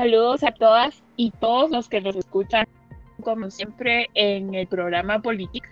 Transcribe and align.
Saludos 0.00 0.42
a 0.44 0.52
todas 0.52 1.04
y 1.16 1.30
todos 1.30 1.70
los 1.70 1.90
que 1.90 2.00
nos 2.00 2.16
escuchan, 2.16 2.66
como 3.22 3.50
siempre, 3.50 4.08
en 4.14 4.54
el 4.54 4.66
programa 4.66 5.18
Política. 5.18 5.68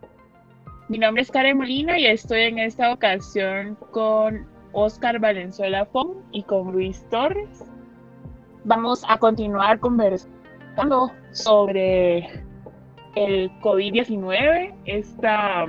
Mi 0.90 0.98
nombre 0.98 1.22
es 1.22 1.30
Karen 1.30 1.56
Molina 1.56 1.98
y 1.98 2.04
estoy 2.04 2.42
en 2.42 2.58
esta 2.58 2.92
ocasión 2.92 3.78
con 3.90 4.46
Oscar 4.72 5.18
Valenzuela 5.18 5.86
Fong 5.86 6.10
y 6.30 6.42
con 6.42 6.72
Luis 6.72 7.02
Torres. 7.08 7.64
Vamos 8.64 9.02
a 9.08 9.16
continuar 9.16 9.80
conversando 9.80 11.10
sobre 11.30 12.18
el 13.14 13.50
COVID-19, 13.62 14.74
esta 14.84 15.64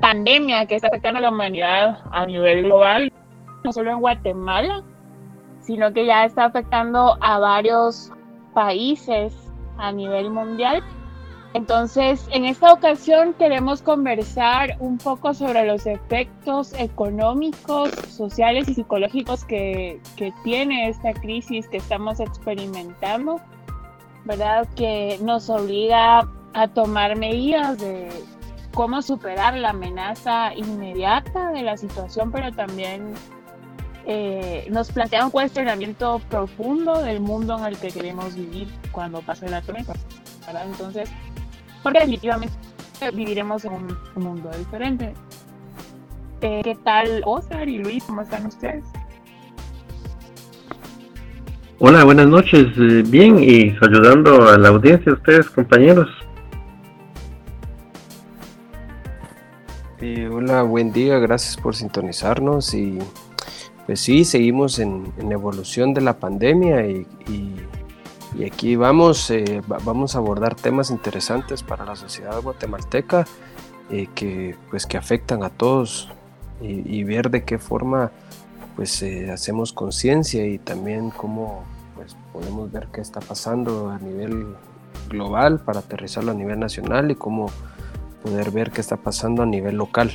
pandemia 0.00 0.64
que 0.64 0.76
está 0.76 0.88
afectando 0.88 1.18
a 1.18 1.20
la 1.20 1.30
humanidad 1.32 1.98
a 2.12 2.24
nivel 2.24 2.62
global, 2.62 3.12
no 3.62 3.74
solo 3.74 3.90
en 3.90 4.00
Guatemala, 4.00 4.82
sino 5.68 5.92
que 5.92 6.06
ya 6.06 6.24
está 6.24 6.46
afectando 6.46 7.18
a 7.20 7.38
varios 7.38 8.10
países 8.54 9.34
a 9.76 9.92
nivel 9.92 10.30
mundial. 10.30 10.82
Entonces, 11.52 12.26
en 12.32 12.46
esta 12.46 12.72
ocasión 12.72 13.34
queremos 13.34 13.82
conversar 13.82 14.78
un 14.80 14.96
poco 14.96 15.34
sobre 15.34 15.66
los 15.66 15.84
efectos 15.86 16.72
económicos, 16.72 17.90
sociales 18.08 18.66
y 18.70 18.74
psicológicos 18.74 19.44
que, 19.44 20.00
que 20.16 20.32
tiene 20.42 20.88
esta 20.88 21.12
crisis 21.12 21.68
que 21.68 21.76
estamos 21.76 22.18
experimentando, 22.18 23.38
¿verdad? 24.24 24.66
Que 24.74 25.18
nos 25.20 25.50
obliga 25.50 26.26
a 26.54 26.68
tomar 26.68 27.14
medidas 27.14 27.76
de 27.78 28.08
cómo 28.72 29.02
superar 29.02 29.54
la 29.54 29.70
amenaza 29.70 30.54
inmediata 30.54 31.50
de 31.50 31.60
la 31.60 31.76
situación, 31.76 32.32
pero 32.32 32.52
también 32.52 33.12
eh, 34.10 34.66
nos 34.70 34.90
plantea 34.90 35.22
un 35.22 35.30
cuestionamiento 35.30 36.22
profundo 36.30 37.02
del 37.02 37.20
mundo 37.20 37.58
en 37.58 37.66
el 37.66 37.76
que 37.76 37.88
queremos 37.88 38.34
vivir 38.34 38.66
cuando 38.90 39.20
pase 39.20 39.50
la 39.50 39.60
tormenta. 39.60 39.92
Entonces, 40.64 41.10
porque 41.82 41.98
definitivamente 41.98 42.56
viviremos 43.12 43.66
en 43.66 43.72
un, 43.74 43.98
mundo 44.14 44.50
diferente. 44.56 45.12
Eh, 46.40 46.62
¿Qué 46.64 46.74
tal, 46.76 47.20
Oscar 47.26 47.68
y 47.68 47.80
Luis? 47.80 48.02
¿Cómo 48.04 48.22
están 48.22 48.46
ustedes? 48.46 48.82
Hola, 51.78 52.04
buenas 52.04 52.28
noches. 52.28 52.66
Eh, 52.78 53.02
bien, 53.06 53.44
y 53.44 53.76
saludando 53.76 54.48
a 54.48 54.56
la 54.56 54.70
audiencia, 54.70 55.12
ustedes, 55.12 55.50
compañeros. 55.50 56.08
hola, 60.32 60.62
buen 60.62 60.92
día, 60.92 61.18
gracias 61.18 61.58
por 61.58 61.74
sintonizarnos 61.74 62.72
y 62.72 62.98
pues 63.88 64.00
sí, 64.00 64.26
seguimos 64.26 64.78
en, 64.80 65.14
evolución 65.32 65.94
de 65.94 66.02
la 66.02 66.18
pandemia 66.18 66.86
y, 66.86 67.06
aquí 68.46 68.76
vamos, 68.76 69.30
eh, 69.30 69.62
vamos 69.66 70.14
a 70.14 70.18
abordar 70.18 70.54
temas 70.54 70.90
interesantes 70.90 71.62
para 71.62 71.86
la 71.86 71.96
sociedad 71.96 72.38
guatemalteca 72.42 73.24
eh, 73.88 74.06
que, 74.14 74.56
pues, 74.68 74.84
que 74.84 74.98
afectan 74.98 75.42
a 75.42 75.48
todos 75.48 76.10
y, 76.60 77.02
ver 77.04 77.30
de 77.30 77.44
qué 77.44 77.58
forma 77.58 78.12
pues 78.76 79.00
eh, 79.00 79.30
hacemos 79.30 79.72
conciencia 79.72 80.46
y 80.46 80.58
también 80.58 81.08
cómo 81.08 81.64
pues, 81.96 82.14
podemos 82.34 82.70
ver 82.70 82.88
qué 82.92 83.00
está 83.00 83.20
pasando 83.20 83.88
a 83.88 83.98
nivel 84.00 84.54
global 85.08 85.60
para 85.60 85.80
aterrizarlo 85.80 86.32
a 86.32 86.34
nivel 86.34 86.60
nacional 86.60 87.10
y 87.10 87.14
cómo 87.14 87.50
poder 88.22 88.50
ver 88.50 88.70
qué 88.70 88.82
está 88.82 88.98
pasando 88.98 89.44
a 89.44 89.46
nivel 89.46 89.76
local. 89.76 90.10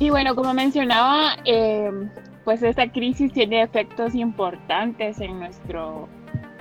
Y 0.00 0.08
bueno, 0.08 0.34
como 0.34 0.54
mencionaba, 0.54 1.36
em, 1.44 2.10
pues 2.44 2.62
esta 2.62 2.90
crisis 2.90 3.34
tiene 3.34 3.62
efectos 3.62 4.14
importantes 4.14 5.20
en 5.20 5.38
nuestro 5.38 6.08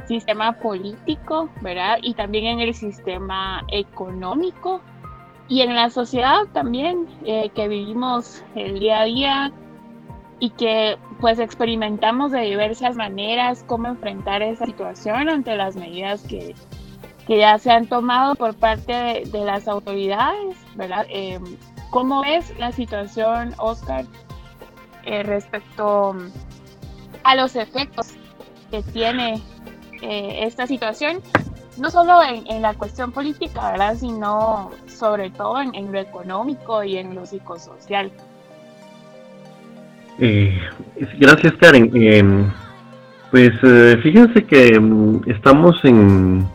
sistema 0.10 0.52
político, 0.60 1.50
¿verdad? 1.62 2.00
Y 2.02 2.16
también 2.16 2.46
en 2.46 2.60
el 2.60 2.74
sistema 2.74 3.64
económico 3.70 4.82
y 5.48 5.62
en 5.62 5.74
la 5.74 5.90
sociedad 5.90 6.48
también 6.52 7.08
eh, 7.24 7.50
que 7.56 7.70
vivimos 7.70 8.44
el 8.56 8.78
día 8.78 9.00
a 9.02 9.06
día 9.06 9.52
y 10.40 10.50
que 10.50 10.98
pues 11.22 11.40
experimentamos 11.40 12.34
de 12.34 12.42
diversas 12.42 12.98
maneras 12.98 13.64
cómo 13.68 13.88
enfrentar 13.88 14.42
esa 14.42 14.66
situación 14.66 15.30
ante 15.30 15.56
las 15.56 15.78
medidas 15.78 16.24
que, 16.24 16.56
que 17.26 17.38
ya 17.38 17.58
se 17.58 17.72
han 17.72 17.88
tomado 17.88 18.36
por 18.36 18.54
parte 18.54 19.24
de, 19.32 19.46
las 19.46 19.70
autoridades, 19.70 20.58
¿verdad? 20.76 21.06
Em, 21.10 21.44
¿Cómo 21.90 22.22
ves 22.22 22.54
la 22.60 22.72
situación, 22.72 23.54
Oscar, 23.58 24.06
eh, 25.06 25.24
respecto 25.24 26.16
a 27.24 27.36
los 27.36 27.56
efectos 27.56 28.14
que 28.70 28.84
tiene 28.84 29.42
eh, 30.02 30.42
esta 30.44 30.68
situación? 30.68 31.22
No 31.78 31.90
solo 31.90 32.22
en, 32.22 32.62
la 32.62 32.74
cuestión 32.74 33.12
política, 33.12 33.72
¿verdad? 33.72 33.96
Sino 33.96 34.72
sobre 34.86 35.32
todo 35.32 35.62
en, 35.62 35.92
lo 35.92 36.00
económico 36.00 36.84
y 36.84 36.98
en 36.98 37.16
lo 37.16 37.26
psicosocial. 37.26 38.12
Eh, 40.20 40.60
gracias, 41.18 41.54
Karen. 41.54 42.54
pues 43.32 43.52
fíjense 44.04 44.44
que 44.44 44.78
mm, 44.78 45.22
estamos 45.28 45.84
en 45.86 46.46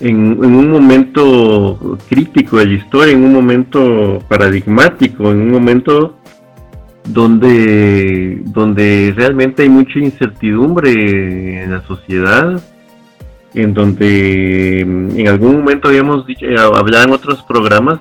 en, 0.00 0.44
un 0.44 0.70
momento 0.70 1.98
crítico 2.08 2.58
de 2.58 2.66
la 2.66 2.72
historia, 2.74 3.12
en 3.14 3.24
un 3.24 3.32
momento 3.32 4.18
paradigmático, 4.28 5.30
en 5.30 5.40
un 5.40 5.50
momento 5.50 6.16
donde, 7.04 8.42
donde 8.44 9.14
realmente 9.16 9.62
hay 9.62 9.68
mucha 9.68 9.98
incertidumbre 9.98 11.62
en 11.64 11.70
la 11.70 11.82
sociedad, 11.82 12.62
en 13.54 13.74
donde 13.74 14.80
en 14.80 15.28
algún 15.28 15.58
momento 15.58 15.88
habíamos 15.88 16.26
dicho, 16.26 16.46
eh, 16.46 16.56
hablado 16.58 17.04
en 17.04 17.12
otros 17.12 17.42
programas 17.42 17.98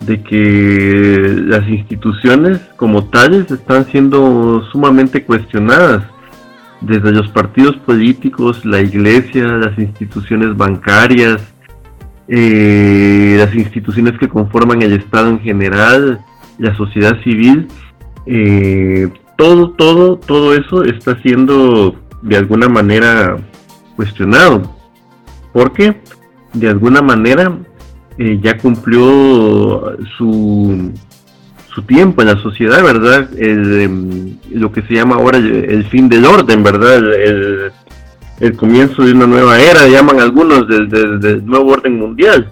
de 0.00 0.22
que 0.22 1.34
las 1.46 1.68
instituciones 1.68 2.58
como 2.76 3.04
tales 3.04 3.50
están 3.50 3.86
siendo 3.86 4.62
sumamente 4.70 5.24
cuestionadas 5.24 6.04
desde 6.80 7.12
los 7.12 7.28
partidos 7.28 7.76
políticos, 7.78 8.64
la 8.64 8.80
iglesia, 8.80 9.44
las 9.44 9.78
instituciones 9.78 10.56
bancarias, 10.56 11.40
eh, 12.28 13.36
las 13.38 13.54
instituciones 13.54 14.18
que 14.18 14.28
conforman 14.28 14.82
el 14.82 14.92
Estado 14.92 15.28
en 15.30 15.40
general, 15.40 16.20
la 16.58 16.74
sociedad 16.76 17.20
civil, 17.22 17.68
eh, 18.26 19.08
todo, 19.36 19.70
todo, 19.70 20.16
todo 20.16 20.54
eso 20.54 20.84
está 20.84 21.20
siendo 21.22 21.96
de 22.22 22.36
alguna 22.36 22.68
manera 22.68 23.36
cuestionado. 23.96 24.62
Porque 25.52 26.00
de 26.52 26.68
alguna 26.68 27.02
manera 27.02 27.58
eh, 28.18 28.38
ya 28.42 28.56
cumplió 28.58 29.96
su 30.16 30.92
su 31.74 31.82
tiempo 31.82 32.22
en 32.22 32.28
la 32.28 32.36
sociedad, 32.36 32.82
¿verdad? 32.82 33.28
Em, 33.36 34.36
lo 34.52 34.72
que 34.72 34.82
se 34.82 34.94
llama 34.94 35.16
ahora 35.16 35.38
el, 35.38 35.84
fin 35.84 36.08
del 36.08 36.26
orden, 36.26 36.62
¿verdad? 36.62 36.96
El, 38.40 38.56
comienzo 38.56 39.04
de 39.04 39.12
una 39.12 39.26
nueva 39.26 39.60
era, 39.60 39.86
llaman 39.86 40.18
algunos 40.20 40.66
del, 40.66 41.44
nuevo 41.44 41.72
orden 41.72 41.98
mundial. 41.98 42.50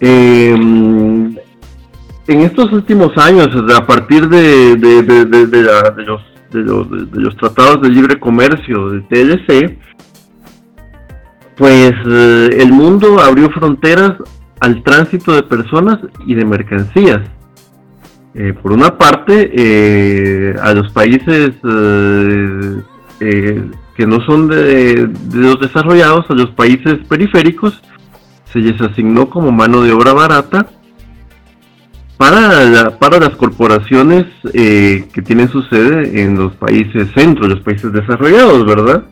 Em, 0.00 1.34
en 2.26 2.40
estos 2.40 2.72
últimos 2.72 3.16
años, 3.18 3.48
a 3.74 3.86
partir 3.86 4.28
de, 4.28 4.76
los, 7.12 7.36
tratados 7.36 7.82
de 7.82 7.88
libre 7.88 8.18
comercio 8.18 8.90
del 8.90 9.06
TLC, 9.08 9.78
pues 11.56 11.92
eh, 12.06 12.48
el 12.58 12.72
mundo 12.72 13.20
abrió 13.20 13.50
fronteras 13.50 14.14
al 14.60 14.82
tránsito 14.82 15.34
de 15.34 15.42
personas 15.42 15.98
y 16.26 16.34
de 16.34 16.44
mercancías. 16.44 17.20
Eh, 18.36 18.52
por 18.52 18.72
una 18.72 18.98
parte, 18.98 19.48
eh, 19.54 20.56
a 20.60 20.74
los 20.74 20.90
países 20.92 21.52
eh, 23.20 23.70
que 23.96 24.06
no 24.08 24.20
son 24.26 24.48
de, 24.48 25.08
los 25.32 25.60
desarrollados, 25.60 26.28
a 26.28 26.34
los 26.34 26.50
países 26.50 26.98
periféricos, 27.08 27.80
se 28.52 28.58
les 28.58 28.80
asignó 28.80 29.30
como 29.30 29.52
mano 29.52 29.82
de 29.82 29.92
obra 29.92 30.12
barata 30.14 30.66
para, 32.16 32.98
para 32.98 33.20
las 33.20 33.36
corporaciones 33.36 34.26
que 34.52 35.22
tienen 35.24 35.48
su 35.48 35.62
sede 35.62 36.22
en 36.22 36.36
los 36.36 36.54
países 36.54 37.10
centros, 37.14 37.48
los 37.48 37.60
países 37.60 37.92
desarrollados, 37.92 38.66
¿verdad? 38.66 39.04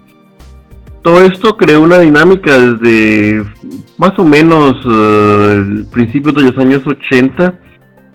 Todo 1.03 1.23
esto 1.23 1.57
creó 1.57 1.81
una 1.81 1.99
dinámica 1.99 2.57
desde 2.59 3.45
más 3.99 4.17
o 4.19 4.25
menos 4.25 4.77
principios 5.91 6.35
de 6.35 6.43
los 6.43 6.59
años 6.59 6.87
80 6.87 7.59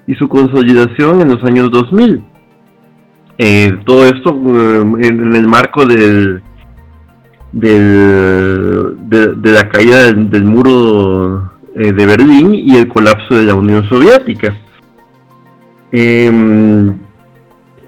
y 0.07 0.15
su 0.15 0.27
consolidación 0.27 1.21
en 1.21 1.29
los 1.29 1.43
años 1.43 1.69
2000. 1.71 2.23
Eh, 3.37 3.77
todo 3.85 4.05
esto 4.05 4.31
eh, 4.31 4.81
en, 5.07 5.35
el 5.35 5.47
marco 5.47 5.85
del, 5.85 6.41
del 7.51 8.97
de, 9.09 9.51
la 9.51 9.69
caída 9.69 10.11
del, 10.11 10.43
muro 10.43 11.51
eh, 11.75 11.91
de 11.91 12.05
Berlín 12.05 12.55
y 12.55 12.75
el 12.77 12.87
colapso 12.87 13.35
de 13.35 13.43
la 13.43 13.53
Unión 13.53 13.87
Soviética. 13.87 14.55
Em, 15.91 16.97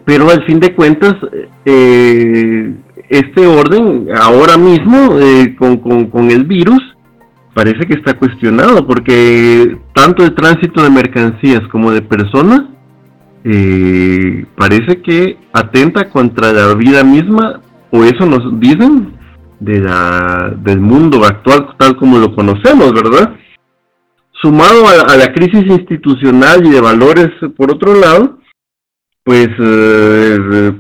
pero 0.06 0.30
al 0.30 0.44
fin 0.45 0.60
de 0.60 0.74
cuentas, 0.74 1.16
eh, 1.66 2.74
este 3.10 3.48
orden 3.48 4.07
ahora 4.16 4.57
mismo 4.57 5.19
eh, 5.19 5.56
con, 5.57 5.77
con, 5.77 6.31
el 6.31 6.45
virus 6.45 6.81
parece 7.53 7.87
que 7.87 7.93
está 7.93 8.17
cuestionado 8.17 8.85
porque 8.85 9.77
tanto 9.93 10.23
el 10.23 10.33
tránsito 10.35 10.83
de 10.83 10.89
mercancías 10.89 11.61
como 11.71 11.91
de 11.91 12.01
personas 12.01 12.61
eh, 13.43 14.45
parece 14.55 15.01
que 15.01 15.37
atenta 15.53 16.09
contra 16.09 16.51
la 16.51 16.73
vida 16.75 17.03
misma 17.03 17.61
o 17.91 18.03
eso 18.03 18.25
nos 18.25 18.59
dicen 18.59 19.13
de 19.59 19.79
la, 19.79 20.53
del 20.57 20.79
mundo 20.79 21.23
actual 21.25 21.75
tal 21.77 21.97
como 21.97 22.17
lo 22.17 22.33
conocemos, 22.33 22.93
¿verdad? 22.93 23.35
Sumado 24.41 24.87
a, 24.87 25.17
la 25.17 25.33
crisis 25.33 25.65
institucional 25.67 26.65
y 26.65 26.69
de 26.69 26.79
valores 26.79 27.29
por 27.57 27.71
otro 27.71 27.93
lado, 27.95 28.39
pues 29.23 29.49
eh, 29.59 30.73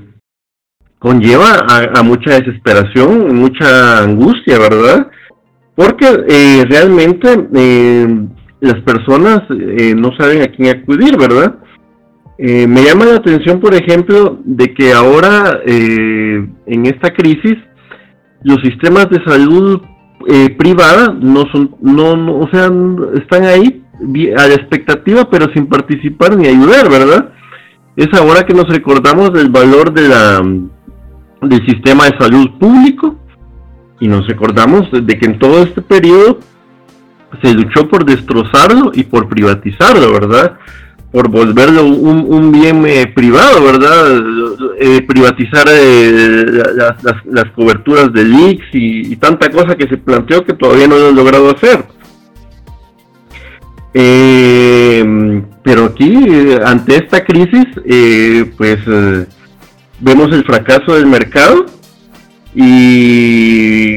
conlleva 0.97 1.65
a, 1.93 2.03
mucha 2.03 2.39
desesperación, 2.39 3.35
mucha 3.35 3.99
angustia, 4.01 4.57
¿verdad? 4.59 5.11
Porque 5.79 6.07
eh, 6.27 6.65
realmente 6.69 7.47
eh, 7.55 8.27
las 8.59 8.81
personas 8.81 9.43
eh, 9.49 9.95
no 9.95 10.11
saben 10.17 10.41
a 10.41 10.47
quién 10.47 10.75
acudir, 10.75 11.17
¿verdad? 11.17 11.55
me 12.41 12.83
llama 12.83 13.05
la 13.05 13.17
atención, 13.17 13.59
por 13.59 13.73
ejemplo, 13.73 14.39
de 14.45 14.73
que 14.73 14.93
ahora 14.93 15.59
en 15.65 16.85
esta 16.85 17.13
crisis 17.13 17.57
los 18.43 18.59
sistemas 18.63 19.09
de 19.09 19.21
salud 19.25 19.81
privada 20.57 21.13
no 21.19 21.43
son, 21.51 21.75
no, 21.81 22.15
no, 22.15 22.37
o 22.37 22.49
sea, 22.49 22.71
están 23.15 23.43
ahí 23.43 23.83
a 24.37 24.47
la 24.47 24.53
expectativa, 24.53 25.29
pero 25.29 25.51
sin 25.53 25.67
participar 25.67 26.37
ni 26.37 26.47
ayudar, 26.47 26.89
¿verdad? 26.89 27.33
Es 27.97 28.07
ahora 28.17 28.43
que 28.43 28.53
nos 28.53 28.69
recordamos 28.69 29.33
del 29.33 29.49
valor 29.49 29.91
de 29.91 30.07
la 30.07 30.41
del 31.41 31.65
sistema 31.67 32.05
de 32.05 32.17
salud 32.19 32.57
público 32.57 33.18
y 33.99 34.07
nos 34.07 34.27
recordamos 34.27 34.89
de 34.91 35.17
que 35.17 35.25
en 35.25 35.39
todo 35.39 35.63
este 35.63 35.81
periodo 35.81 36.39
se 37.41 37.53
luchó 37.53 37.87
por 37.87 38.05
destrozarlo 38.05 38.91
y 38.93 39.03
por 39.03 39.29
privatizarlo, 39.29 40.11
¿verdad? 40.11 40.57
Por 41.11 41.29
volverlo 41.29 41.85
un, 41.85 42.51
bien 42.51 42.85
eh, 42.85 43.07
privado, 43.07 43.63
¿verdad? 43.63 44.21
Eh, 44.79 45.01
privatizar 45.01 45.65
eh, 45.69 46.45
las, 47.25 47.51
coberturas 47.55 48.13
de 48.13 48.23
leaks 48.23 48.67
y, 48.73 49.15
tanta 49.15 49.49
cosa 49.49 49.75
que 49.75 49.87
se 49.87 49.97
planteó 49.97 50.45
que 50.45 50.53
todavía 50.53 50.87
no 50.87 50.97
lo 50.97 51.09
han 51.09 51.15
logrado 51.15 51.49
hacer. 51.49 51.83
pero 55.63 55.85
aquí, 55.85 56.27
ante 56.63 56.95
esta 56.95 57.23
crisis, 57.25 57.65
pues 58.57 58.79
vemos 59.99 60.31
el 60.31 60.43
fracaso 60.45 60.95
del 60.95 61.07
mercado 61.07 61.65
y, 62.53 63.95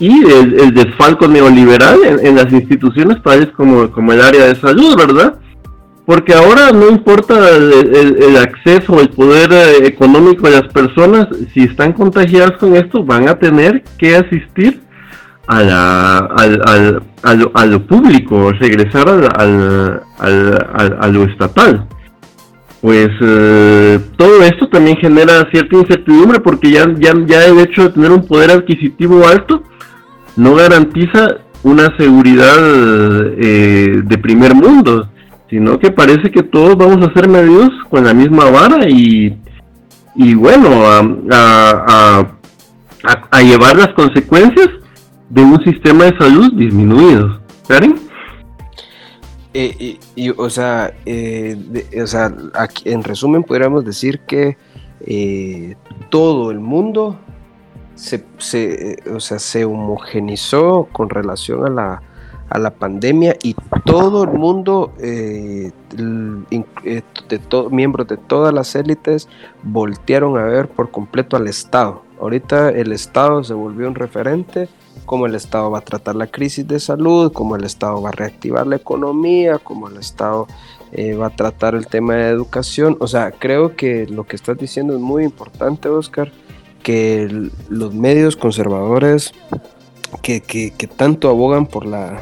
y 0.00 0.30
el, 0.30 0.74
desfalco 0.74 1.28
neoliberal 1.28 1.98
en, 2.22 2.36
las 2.36 2.52
instituciones 2.52 3.22
tales 3.22 3.48
como, 3.56 3.90
como 3.90 4.12
el 4.12 4.20
área 4.20 4.46
de 4.46 4.54
salud, 4.56 4.96
¿verdad? 4.96 5.34
Porque 6.06 6.32
ahora 6.32 6.70
no 6.72 6.88
importa 6.88 7.34
el, 7.50 8.36
acceso 8.36 8.94
o 8.94 9.00
el 9.00 9.10
poder 9.10 9.52
eh, 9.52 9.86
económico 9.86 10.48
de 10.48 10.60
las 10.60 10.72
personas, 10.72 11.28
si 11.52 11.64
están 11.64 11.92
contagiadas 11.92 12.52
con 12.58 12.74
esto, 12.76 13.04
van 13.04 13.28
a 13.28 13.38
tener 13.38 13.84
que 13.98 14.16
asistir 14.16 14.80
a, 15.46 15.62
la, 15.62 16.18
al, 16.18 16.62
al, 16.64 17.50
a, 17.52 17.66
lo, 17.66 17.86
público, 17.86 18.52
regresar 18.52 19.08
al, 19.08 20.02
a 20.18 21.08
lo 21.08 21.24
estatal 21.24 21.86
pues 22.80 23.08
eh, 23.20 23.98
todo 24.16 24.42
esto 24.44 24.68
también 24.68 24.96
genera 24.98 25.48
cierta 25.50 25.76
incertidumbre 25.76 26.40
porque 26.40 26.70
ya, 26.70 26.86
ya, 26.98 27.12
ya 27.26 27.44
el 27.46 27.58
hecho 27.58 27.84
de 27.84 27.90
tener 27.90 28.12
un 28.12 28.26
poder 28.26 28.50
adquisitivo 28.52 29.26
alto 29.26 29.62
no 30.36 30.54
garantiza 30.54 31.38
una 31.64 31.96
seguridad 31.96 32.56
eh, 33.36 34.02
de 34.04 34.18
primer 34.18 34.54
mundo, 34.54 35.08
sino 35.50 35.78
que 35.78 35.90
parece 35.90 36.30
que 36.30 36.44
todos 36.44 36.76
vamos 36.76 37.06
a 37.06 37.12
ser 37.12 37.28
medidos 37.28 37.70
con 37.90 38.04
la 38.04 38.14
misma 38.14 38.48
vara 38.50 38.88
y, 38.88 39.36
y 40.14 40.34
bueno, 40.34 40.84
a, 40.86 42.26
a, 43.30 43.42
llevar 43.42 43.76
las 43.76 43.92
consecuencias 43.94 44.68
de 45.28 45.42
un 45.42 45.62
sistema 45.64 46.04
de 46.04 46.18
salud 46.18 46.52
disminuido. 46.54 47.40
Eh, 49.54 49.98
o 50.36 50.50
sea, 50.50 50.92
eh, 51.06 51.56
o 52.02 52.06
sea 52.06 52.34
en 52.84 53.02
resumen 53.02 53.42
podríamos 53.42 53.82
decir 53.82 54.20
que 54.20 54.58
eh, 55.00 55.74
todo 56.10 56.50
el 56.50 56.60
mundo 56.60 57.18
se, 57.94 58.24
o 59.10 59.20
sea, 59.20 59.38
se 59.38 59.64
homogenizó 59.64 60.88
con 60.92 61.08
relación 61.08 61.64
a 61.64 61.70
la, 61.70 62.02
a 62.50 62.58
la 62.58 62.70
pandemia 62.70 63.36
y 63.42 63.56
todo 63.86 64.24
el 64.24 64.30
mundo, 64.30 64.92
miembros 67.70 68.06
de 68.06 68.16
todas 68.18 68.52
las 68.52 68.76
élites, 68.76 69.28
voltearon 69.62 70.38
a 70.38 70.44
ver 70.44 70.68
por 70.68 70.90
completo 70.90 71.36
al 71.36 71.48
Estado. 71.48 72.02
Ahorita 72.20 72.68
el 72.68 72.92
Estado 72.92 73.42
se 73.42 73.54
volvió 73.54 73.88
un 73.88 73.94
referente 73.94 74.68
cómo 75.08 75.24
el 75.24 75.34
Estado 75.34 75.70
va 75.70 75.78
a 75.78 75.80
tratar 75.80 76.16
la 76.16 76.26
crisis 76.26 76.68
de 76.68 76.78
salud, 76.78 77.32
cómo 77.32 77.56
el 77.56 77.64
Estado 77.64 78.02
va 78.02 78.10
a 78.10 78.12
reactivar 78.12 78.66
la 78.66 78.76
economía, 78.76 79.58
cómo 79.58 79.88
el 79.88 79.96
Estado 79.96 80.46
eh, 80.92 81.14
va 81.14 81.28
a 81.28 81.30
tratar 81.34 81.74
el 81.74 81.86
tema 81.86 82.14
de 82.14 82.28
educación. 82.28 82.94
O 83.00 83.08
sea, 83.08 83.30
creo 83.30 83.74
que 83.74 84.06
lo 84.06 84.24
que 84.24 84.36
estás 84.36 84.58
diciendo 84.58 84.94
es 84.94 85.00
muy 85.00 85.24
importante, 85.24 85.88
Oscar, 85.88 86.30
que 86.82 87.50
los 87.70 87.94
medios 87.94 88.36
conservadores 88.36 89.32
que, 90.20 90.90
tanto 90.94 91.30
abogan 91.30 91.64
por 91.64 91.86
la, 91.86 92.20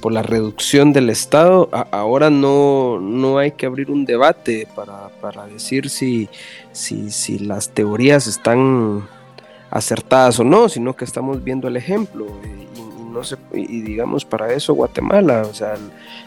por 0.00 0.10
la 0.10 0.22
reducción 0.22 0.94
del 0.94 1.10
Estado, 1.10 1.68
ahora 1.90 2.30
no, 2.30 3.00
no 3.00 3.36
hay 3.36 3.52
que 3.52 3.66
abrir 3.66 3.90
un 3.90 4.06
debate 4.06 4.66
para, 4.74 5.10
para 5.20 5.46
decir 5.46 5.90
si, 5.90 6.30
si, 6.72 7.10
si 7.10 7.38
las 7.38 7.68
teorías 7.68 8.26
están 8.26 9.06
acertadas 9.74 10.38
o 10.38 10.44
no, 10.44 10.68
sino 10.68 10.94
que 10.96 11.04
estamos 11.04 11.42
viendo 11.42 11.68
el 11.68 11.76
ejemplo. 11.76 12.26
Se, 13.22 13.36
y 13.52 13.80
digamos, 13.82 14.24
para 14.24 14.52
eso 14.52 14.74
Guatemala, 14.74 15.42
o 15.48 15.54
sea, 15.54 15.74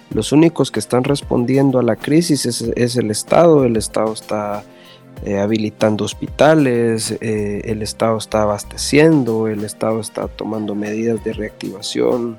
los 0.09 0.31
únicos 0.31 0.71
que 0.71 0.79
están 0.79 1.03
respondiendo 1.03 1.79
a 1.79 1.83
la 1.83 1.95
crisis 1.95 2.45
es, 2.45 2.95
el 2.95 3.11
Estado, 3.11 3.65
el 3.65 3.75
Estado 3.75 4.13
está 4.13 4.63
eh, 5.25 5.37
habilitando 5.37 6.05
hospitales, 6.05 7.17
eh, 7.19 7.61
el 7.65 7.81
Estado 7.81 8.17
está 8.17 8.43
abasteciendo, 8.43 9.47
el 9.47 9.63
Estado 9.63 9.99
está 9.99 10.27
tomando 10.27 10.75
medidas 10.75 11.23
de 11.23 11.33
reactivación 11.33 12.37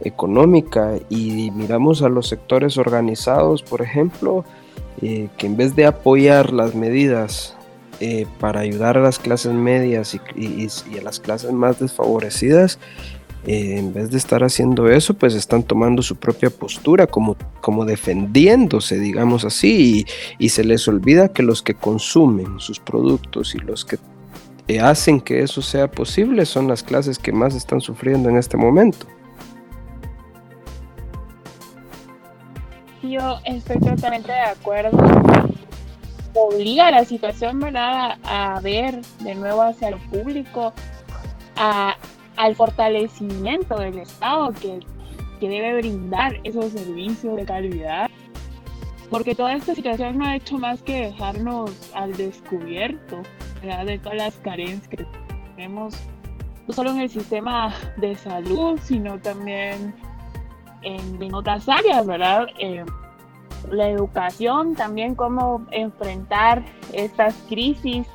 económica 0.00 0.94
y 1.08 1.50
miramos 1.50 2.02
a 2.02 2.08
los 2.08 2.28
sectores 2.28 2.78
organizados, 2.78 3.62
por 3.62 3.82
ejemplo, 3.82 4.44
eh, 5.02 5.28
que 5.36 5.46
en 5.46 5.56
vez 5.56 5.76
de 5.76 5.86
apoyar 5.86 6.52
las 6.52 6.74
medidas 6.74 7.54
eh, 8.06 8.26
para 8.38 8.60
ayudar 8.60 8.98
a 8.98 9.00
las 9.00 9.18
clases 9.18 9.54
medias 9.54 10.14
y, 10.36 10.98
a 10.98 11.02
las 11.02 11.20
clases 11.20 11.52
más 11.52 11.80
desfavorecidas, 11.80 12.78
eh, 13.46 13.78
en 13.78 13.94
vez 13.94 14.10
de 14.10 14.18
estar 14.18 14.44
haciendo 14.44 14.90
eso, 14.90 15.14
pues 15.14 15.32
están 15.32 15.62
tomando 15.62 16.02
su 16.02 16.16
propia 16.16 16.50
postura, 16.50 17.06
como, 17.06 17.34
como 17.62 17.86
defendiéndose, 17.86 18.98
digamos 18.98 19.46
así, 19.46 20.04
y, 20.38 20.48
se 20.50 20.64
les 20.64 20.86
olvida 20.86 21.32
que 21.32 21.42
los 21.42 21.62
que 21.62 21.72
consumen 21.72 22.60
sus 22.60 22.78
productos 22.78 23.54
y 23.54 23.58
los 23.60 23.86
que 23.86 23.96
eh, 24.68 24.80
hacen 24.80 25.18
que 25.18 25.42
eso 25.42 25.62
sea 25.62 25.90
posible 25.90 26.44
son 26.44 26.68
las 26.68 26.82
clases 26.82 27.18
que 27.18 27.32
más 27.32 27.54
están 27.54 27.80
sufriendo 27.80 28.28
en 28.28 28.36
este 28.36 28.58
momento. 28.58 29.06
Yo 33.02 33.38
estoy 33.46 33.78
totalmente 33.78 34.30
de 34.30 34.40
acuerdo 34.40 34.98
obliga 36.34 36.88
a 36.88 36.90
la 36.90 37.04
situación 37.04 37.60
¿verdad? 37.60 38.18
A, 38.24 38.60
ver 38.60 39.00
de 39.20 39.34
nuevo 39.34 39.62
hacia 39.62 39.90
lo 39.90 39.98
público, 39.98 40.72
a, 41.56 41.96
al 42.36 42.54
fortalecimiento 42.54 43.78
del 43.78 43.98
Estado 43.98 44.52
que, 44.52 44.80
que 45.40 45.48
debe 45.48 45.76
brindar 45.78 46.40
esos 46.44 46.72
servicios 46.72 47.36
de 47.36 47.44
calidad. 47.44 48.10
Porque 49.10 49.34
toda 49.34 49.54
esta 49.54 49.74
situación 49.74 50.18
no 50.18 50.26
ha 50.26 50.36
hecho 50.36 50.58
más 50.58 50.82
que 50.82 51.06
dejarnos 51.06 51.70
al 51.94 52.16
descubierto 52.16 53.22
¿verdad? 53.62 53.86
de 53.86 53.98
todas 53.98 54.18
las 54.18 54.34
carencias 54.38 54.88
que 54.88 55.06
tenemos, 55.54 55.94
no 56.66 56.74
solo 56.74 56.90
en 56.90 57.00
el 57.00 57.10
sistema 57.10 57.72
de 57.96 58.16
salud, 58.16 58.80
sino 58.82 59.20
también 59.20 59.94
en, 60.82 61.34
otras 61.34 61.68
áreas, 61.68 62.06
¿verdad? 62.06 62.46
Eh, 62.58 62.84
la 63.70 63.88
educación, 63.88 64.74
también 64.74 65.14
cómo 65.14 65.66
enfrentar 65.70 66.64
estas 66.92 67.34
crisis 67.48 68.06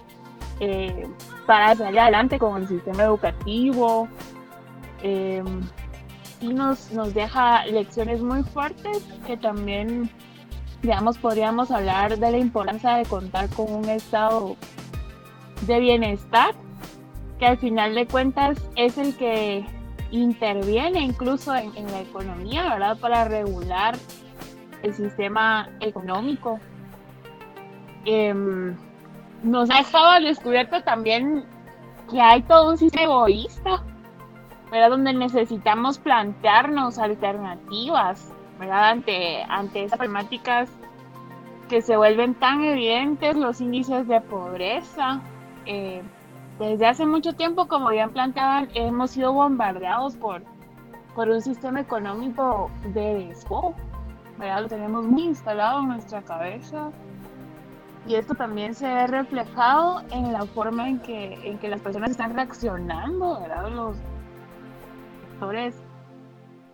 eh, 0.60 1.08
para 1.46 1.76
salir 1.76 2.00
adelante 2.00 2.40
con 2.40 2.62
el 2.62 2.68
sistema 2.68 3.04
educativo. 3.04 4.08
Eh, 5.02 5.44
y 6.42 6.54
nos, 6.54 6.92
nos 6.92 7.14
deja 7.14 7.66
lecciones 7.66 8.22
muy 8.22 8.44
fuertes 8.44 9.04
que 9.28 9.36
también 9.36 10.10
digamos, 10.82 11.18
podríamos 11.18 11.72
hablar 11.72 12.18
de 12.18 12.32
la 12.32 12.38
importancia 12.38 12.96
de 12.96 13.06
contar 13.06 13.50
con 13.50 13.72
un 13.74 13.90
estado 13.90 14.56
de 15.68 15.80
bienestar, 15.80 16.56
que 17.38 17.46
al 17.46 17.58
final 17.58 17.96
de 17.96 18.08
cuentas 18.08 18.58
es 18.76 18.98
el 18.98 19.16
que 19.16 19.66
interviene 20.12 21.02
incluso 21.02 21.54
en, 21.56 21.74
la 21.92 22.02
economía, 22.02 22.64
¿verdad? 22.70 22.98
Para 22.98 23.26
regular 23.26 23.96
el 24.84 24.94
sistema 24.94 25.70
económico. 25.80 26.60
Em, 28.06 28.76
nos 29.44 29.70
ha 29.70 29.80
estado 29.80 30.26
descubierto 30.26 30.82
también 30.84 31.46
que 32.10 32.22
hay 32.22 32.42
todo 32.44 32.72
un 32.72 32.78
sistema 32.78 33.04
egoísta, 33.04 33.84
¿verdad? 34.72 34.90
Donde 34.90 35.14
necesitamos 35.14 36.00
plantearnos 36.00 36.98
alternativas, 36.98 38.34
¿verdad? 38.60 38.90
Ante, 38.90 39.44
ante 39.48 39.84
esas 39.84 39.98
problemáticas 39.98 40.70
que 41.70 41.82
se 41.82 41.96
vuelven 41.96 42.34
tan 42.36 42.64
evidentes, 42.64 43.36
los 43.36 43.62
índices 43.62 44.08
de 44.08 44.20
pobreza. 44.22 45.22
Eh, 45.66 46.02
desde 46.58 46.88
hace 46.88 47.06
mucho 47.06 47.34
tiempo, 47.34 47.68
como 47.68 47.90
bien 47.90 48.10
planteaban, 48.10 48.68
hemos 48.74 49.12
sido 49.12 49.32
bombardeados 49.32 50.16
por, 50.18 50.42
por 51.16 51.30
un 51.30 51.42
sistema 51.42 51.80
económico 51.80 52.70
de 52.94 53.28
despojo, 53.28 53.76
¿verdad? 54.40 54.64
Lo 54.64 54.68
tenemos 54.70 55.06
muy 55.06 55.24
instalado 55.24 55.82
en 55.82 55.90
nuestra 55.90 56.22
cabeza 56.22 56.90
y 58.08 58.16
esto 58.16 58.34
también 58.34 58.74
se 58.74 58.88
ve 58.88 59.06
reflejado 59.08 60.02
en 60.12 60.32
la 60.32 60.46
forma 60.46 60.90
en 60.90 61.00
que, 61.00 61.34
en 61.48 61.60
que 61.60 61.68
las 61.68 61.82
personas 61.82 62.12
están 62.12 62.34
reaccionando, 62.34 63.42
¿verdad? 63.42 63.70
Los 63.70 63.98
sectores 65.30 65.76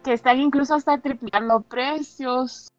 que 0.04 0.14
están 0.14 0.40
incluso 0.40 0.76
hasta 0.76 1.00
triplicando 1.00 1.62
precios, 1.62 2.70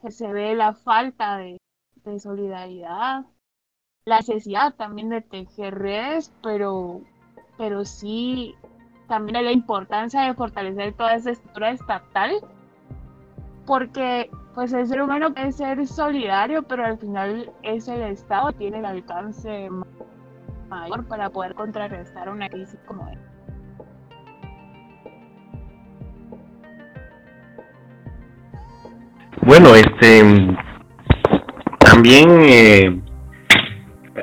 que 0.00 0.12
se 0.12 0.32
ve 0.32 0.54
la 0.54 0.72
falta 0.72 1.36
de, 1.36 1.58
de 2.04 2.20
solidaridad, 2.20 3.26
la 4.04 4.18
necesidad 4.18 4.74
también 4.76 5.08
de 5.08 5.20
tejer 5.20 5.74
redes, 5.74 6.32
pero, 6.42 7.00
pero 7.58 7.84
sí 7.84 8.54
también 9.08 9.44
la 9.44 9.52
importancia 9.52 10.22
de 10.22 10.34
fortalecer 10.34 10.94
toda 10.94 11.14
esa 11.14 11.32
estructura 11.32 11.70
estatal, 11.70 12.32
porque 13.66 14.30
pues 14.54 14.72
el 14.72 14.86
ser 14.86 15.02
humano 15.02 15.34
puede 15.34 15.52
ser 15.52 15.86
solidario, 15.86 16.62
pero 16.62 16.84
al 16.86 16.98
final 16.98 17.50
es 17.62 17.88
el 17.88 18.02
Estado 18.02 18.48
que 18.52 18.58
tiene 18.58 18.78
el 18.78 18.86
alcance 18.86 19.68
mayor 20.68 21.04
para 21.06 21.28
poder 21.28 21.54
contrarrestar 21.54 22.28
una 22.28 22.48
crisis 22.48 22.78
como 22.86 23.06
esta. 23.08 23.36
Bueno, 29.42 29.74
este 29.74 30.56
también 31.78 32.28
eh, 32.42 33.00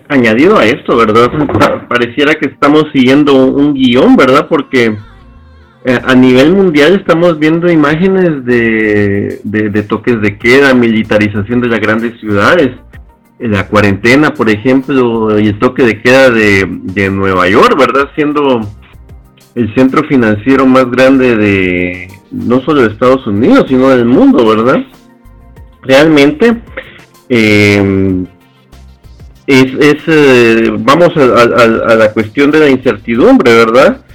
añadido 0.10 0.58
a 0.58 0.66
esto, 0.66 0.98
¿verdad? 0.98 1.30
Pareciera 1.88 2.34
que 2.36 2.50
estamos 2.50 2.86
siguiendo 2.94 3.34
un 3.34 3.74
guion, 3.74 4.16
¿verdad? 4.16 4.48
Porque 4.50 4.98
a 5.86 6.16
nivel 6.16 6.54
mundial 6.54 6.94
estamos 6.94 7.38
viendo 7.40 7.70
imágenes 7.70 8.46
de, 8.46 9.42
de, 9.44 9.84
toques 9.84 10.22
de 10.22 10.38
queda, 10.38 10.74
militarización 10.74 11.60
de 11.60 11.68
las 11.68 11.82
grandes 11.82 12.18
ciudades, 12.22 12.72
eh, 13.40 13.48
la 13.50 13.68
cuarentena, 13.68 14.34
por 14.34 14.50
ejemplo, 14.50 15.38
y 15.38 15.48
el 15.48 15.60
toque 15.60 15.84
de 15.84 16.02
queda 16.02 16.30
de, 16.30 16.66
de 16.70 17.10
Nueva 17.10 17.50
York, 17.50 17.78
¿verdad? 17.78 18.10
Siendo 18.16 18.62
el 19.56 19.76
centro 19.76 20.08
financiero 20.08 20.66
más 20.66 20.90
grande 20.90 21.36
de 21.36 22.08
no 22.32 22.62
solo 22.62 22.82
de 22.82 22.94
Estados 22.94 23.28
Unidos, 23.28 23.66
sino 23.68 23.90
del 23.90 24.06
mundo, 24.06 24.48
¿verdad? 24.48 24.86
Realmente, 25.82 26.62
eh, 27.28 28.24
es, 29.48 29.74
es 29.80 29.98
eh, 30.08 30.72
vamos 30.80 31.10
a, 31.18 31.96
la 31.96 32.12
cuestión 32.14 32.52
de 32.52 32.60
la 32.60 32.70
incertidumbre, 32.70 33.54
¿verdad? 33.54 34.06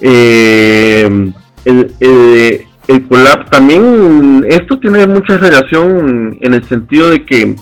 Eh, 0.00 1.32
el, 1.64 1.94
el, 2.00 2.66
el 2.88 3.08
colapso, 3.08 3.50
también 3.50 4.44
esto 4.48 4.78
tiene 4.78 5.06
mucha 5.06 5.36
relación 5.38 6.38
en 6.40 6.54
el 6.54 6.64
sentido 6.64 7.10
de 7.10 7.24
que 7.24 7.54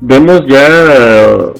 vemos 0.00 0.42
ya 0.46 1.52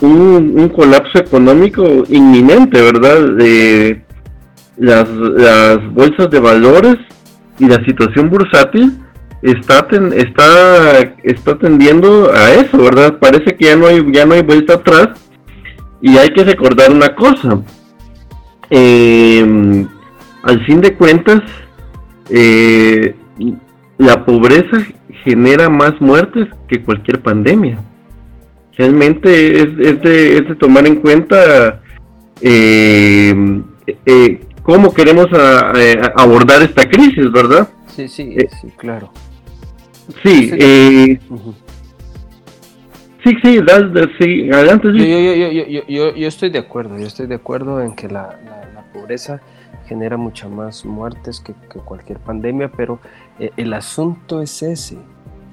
un, 0.00 0.68
colapso 0.74 1.18
económico 1.18 2.04
inminente, 2.08 2.80
¿verdad? 2.80 3.34
De 3.36 4.02
las, 4.76 5.08
las 5.10 5.92
bolsas 5.92 6.30
de 6.30 6.38
valores 6.38 6.96
y 7.58 7.66
la 7.66 7.84
situación 7.84 8.30
bursátil 8.30 8.96
está 9.42 9.86
está 10.14 11.14
está 11.22 11.58
tendiendo 11.58 12.32
a 12.32 12.52
eso, 12.54 12.78
¿verdad? 12.78 13.18
Parece 13.18 13.56
que 13.56 13.66
ya 13.66 13.76
no 13.76 13.86
hay 13.86 14.04
ya 14.12 14.24
no 14.24 14.34
hay 14.34 14.42
vuelta 14.42 14.74
atrás 14.74 15.08
y 16.00 16.16
hay 16.16 16.28
que 16.30 16.44
recordar 16.44 16.92
una 16.92 17.14
cosa. 17.14 17.60
Eh, 18.70 19.86
al 20.42 20.66
fin 20.66 20.80
de 20.80 20.94
cuentas, 20.94 21.42
eh, 22.30 23.14
la 23.98 24.24
pobreza 24.24 24.78
genera 25.24 25.68
más 25.68 26.00
muertes 26.00 26.48
que 26.68 26.82
cualquier 26.82 27.20
pandemia. 27.20 27.78
Realmente 28.76 29.58
es, 29.58 29.68
es, 29.78 30.02
de, 30.02 30.38
es 30.38 30.48
de, 30.48 30.54
tomar 30.54 30.86
en 30.86 30.96
cuenta 30.96 31.82
eh, 32.40 33.34
cómo 34.62 34.94
queremos 34.94 35.26
abordar 36.14 36.62
esta 36.62 36.88
crisis, 36.88 37.30
¿verdad? 37.32 37.68
Sí, 37.94 38.06
sí, 38.08 38.36
sí, 38.60 38.68
claro. 38.76 39.10
Sí, 40.22 40.50
eh, 40.54 41.18
sí, 43.42 43.58
sí, 43.60 43.60
sí, 44.18 44.50
adelante. 44.50 44.88
Yo, 44.88 45.04
yo, 45.04 45.66
yo, 45.66 45.86
yo, 45.86 46.14
yo, 46.14 46.28
estoy 46.28 46.50
de 46.50 46.58
acuerdo, 46.58 46.98
yo 46.98 47.06
estoy 47.06 47.26
de 47.26 47.34
acuerdo 47.34 47.82
en 47.82 47.94
que 47.94 48.08
la, 48.08 48.38
la, 48.74 48.82
pobreza 48.92 49.40
genera 49.86 50.16
muchas 50.16 50.50
más 50.50 50.84
muertes 50.84 51.40
que, 51.40 51.52
cualquier 51.80 52.18
pandemia, 52.18 52.70
pero 52.70 53.00
eh, 53.38 53.50
el 53.56 53.74
asunto 53.74 54.40
es 54.40 54.62
ese, 54.62 54.98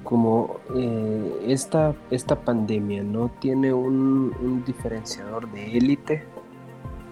como 0.04 0.60
eh, 0.74 1.44
esta, 1.48 1.94
esta 2.10 2.36
pandemia 2.36 3.02
no 3.02 3.30
tiene 3.40 3.72
un, 3.72 4.34
un 4.40 4.64
diferenciador 4.64 5.50
de 5.52 5.76
élite, 5.76 6.24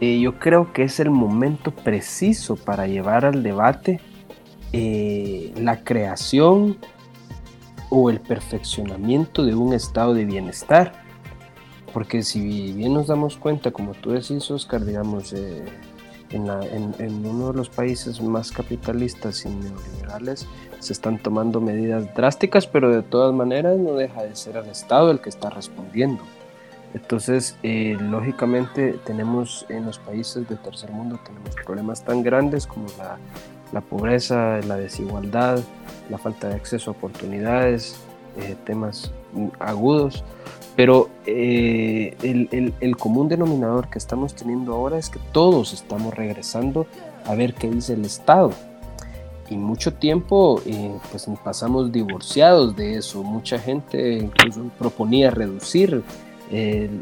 eh, 0.00 0.18
yo 0.18 0.38
creo 0.38 0.72
que 0.72 0.84
es 0.84 0.98
el 0.98 1.10
momento 1.10 1.70
preciso 1.70 2.56
para 2.56 2.86
llevar 2.86 3.24
al 3.24 3.42
debate 3.42 4.00
la 5.56 5.84
creación 5.84 6.78
o 7.96 8.10
el 8.10 8.20
perfeccionamiento 8.20 9.44
de 9.44 9.54
un 9.54 9.72
estado 9.72 10.14
de 10.14 10.24
bienestar. 10.24 10.92
Porque 11.92 12.24
si 12.24 12.72
bien 12.72 12.92
nos 12.92 13.06
damos 13.06 13.36
cuenta, 13.36 13.70
como 13.70 13.94
tú 13.94 14.10
decís, 14.10 14.50
Oscar, 14.50 14.84
digamos, 14.84 15.32
eh, 15.32 15.64
en, 16.30 17.24
uno 17.24 17.52
de 17.52 17.54
los 17.56 17.68
países 17.68 18.20
más 18.20 18.50
capitalistas 18.50 19.46
y 19.46 19.50
neoliberales 19.50 20.48
se 20.80 20.92
están 20.92 21.22
tomando 21.22 21.60
medidas 21.60 22.12
drásticas, 22.16 22.66
pero 22.66 22.92
de 22.92 23.02
todas 23.02 23.32
maneras 23.32 23.78
no 23.78 23.94
deja 23.94 24.24
de 24.24 24.34
ser 24.34 24.56
el 24.56 24.66
Estado 24.66 25.12
el 25.12 25.20
que 25.20 25.28
está 25.28 25.50
respondiendo. 25.50 26.24
Entonces, 26.94 27.56
eh, 27.62 27.96
lógicamente, 28.00 28.98
tenemos 29.04 29.66
en 29.68 29.84
los 29.84 29.98
países 29.98 30.48
del 30.48 30.58
tercer 30.58 30.90
mundo 30.90 31.18
tenemos 31.26 31.54
problemas 31.66 32.04
tan 32.04 32.22
grandes 32.22 32.66
como 32.66 32.86
la 32.96 33.18
la 33.74 33.80
pobreza, 33.80 34.60
la 34.62 34.76
desigualdad, 34.76 35.60
la 36.08 36.16
falta 36.16 36.48
de 36.48 36.54
acceso 36.54 36.90
a 36.90 36.92
oportunidades, 36.92 37.96
eh, 38.38 38.56
temas 38.64 39.12
agudos, 39.58 40.22
pero 40.76 41.10
eh, 41.26 42.16
el, 42.22 42.96
común 42.96 43.28
denominador 43.28 43.90
que 43.90 43.98
estamos 43.98 44.34
teniendo 44.34 44.74
ahora 44.74 44.96
es 44.96 45.10
que 45.10 45.18
todos 45.32 45.72
estamos 45.72 46.14
regresando 46.14 46.86
a 47.26 47.34
ver 47.34 47.54
qué 47.54 47.68
dice 47.68 47.94
el 47.94 48.04
Estado. 48.04 48.52
Y 49.50 49.56
mucho 49.56 49.92
tiempo 49.92 50.62
eh, 50.64 50.96
pues 51.10 51.28
pasamos 51.44 51.92
divorciados 51.92 52.74
de 52.76 52.96
eso. 52.96 53.22
Mucha 53.22 53.58
gente 53.58 54.14
incluso 54.14 54.62
proponía 54.78 55.30
reducir 55.30 56.02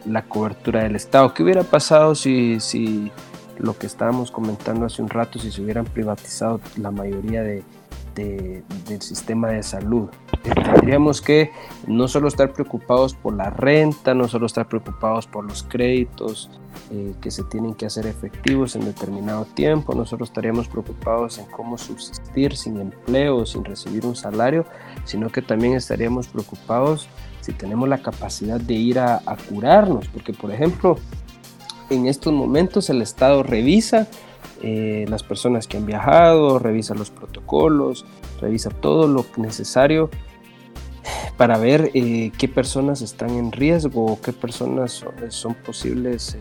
la 0.07 0.23
cobertura 0.23 0.83
del 0.83 0.97
Estado. 0.97 1.35
¿Qué 1.35 1.43
hubiera 1.43 1.63
pasado 1.63 2.15
si, 2.15 2.59
si 2.61 3.11
lo 3.59 3.79
que 3.79 3.87
estábamos 3.87 4.31
comentando 4.31 4.87
hace 4.87 5.03
un 5.03 5.09
rato, 5.09 5.39
si 5.39 5.51
se 5.51 5.63
hubieran 5.63 5.85
privatizado 5.85 6.61
la 6.77 6.91
mayoría 6.91 7.43
de, 7.43 7.63
del 8.15 9.03
sistema 9.03 9.49
de 9.49 9.63
salud. 9.63 10.09
Eh, 10.45 10.51
tendríamos 10.55 11.21
que 11.21 11.51
no 11.87 12.09
solo 12.09 12.29
estar 12.29 12.53
preocupados 12.53 13.15
por 13.15 13.35
la 13.35 13.51
renta, 13.51 14.15
no 14.15 14.29
solo 14.29 14.47
estar 14.47 14.69
preocupados 14.69 15.27
por 15.27 15.45
los 15.45 15.63
créditos 15.63 16.51
eh, 16.91 17.15
que 17.21 17.31
se 17.31 17.45
tienen 17.45 17.75
que 17.75 17.87
hacer 17.87 18.07
efectivos 18.07 18.77
en 18.77 18.85
determinado 18.85 19.45
tiempo, 19.45 19.95
no 19.95 20.05
solo 20.05 20.25
estaríamos 20.25 20.69
preocupados 20.69 21.39
en 21.39 21.47
cómo 21.47 21.79
subsistir 21.79 22.57
sin 22.57 22.81
empleo, 22.81 23.47
sin 23.47 23.65
recibir 23.65 24.05
un 24.05 24.17
salario, 24.17 24.67
sino 25.05 25.31
que 25.31 25.43
también 25.43 25.75
estaríamos 25.75 26.29
preocupados 26.29 27.09
si 27.43 27.53
tenemos 27.53 27.89
la 27.89 27.99
capacidad 27.99 28.59
de 28.59 28.75
ir 28.75 28.99
a, 28.99 29.21
a 29.27 29.37
curarnos, 29.37 30.09
porque 30.09 30.33
por 30.33 30.51
ejemplo, 30.51 30.97
en 31.91 32.07
estos 32.07 32.33
momentos 32.33 32.89
el 32.89 33.03
Estado 33.03 33.43
revisa 33.43 34.09
eh, 34.63 35.07
las 35.09 35.25
personas 35.25 35.67
que 35.67 35.77
han 35.77 35.87
viajado, 35.87 36.61
revisa 36.61 36.95
los 36.95 37.11
protocolos, 37.11 38.07
revisa 38.41 38.71
todo 38.71 39.09
lo 39.09 39.27
necesario, 39.37 40.09
para 41.37 41.59
ver 41.59 41.91
eh, 41.95 42.31
qué 42.39 42.47
personas 42.47 43.03
están 43.03 43.31
en 43.31 43.51
riesgo, 43.51 44.21
qué 44.23 44.33
personas 44.33 45.05
son, 45.29 45.55
posibles 45.55 46.37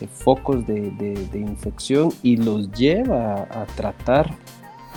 eh, 0.00 0.06
focos 0.06 0.66
de, 0.66 1.28
infección 1.34 2.10
y 2.22 2.38
los 2.38 2.72
lleva 2.72 3.42
a 3.42 3.66
tratar 3.76 4.34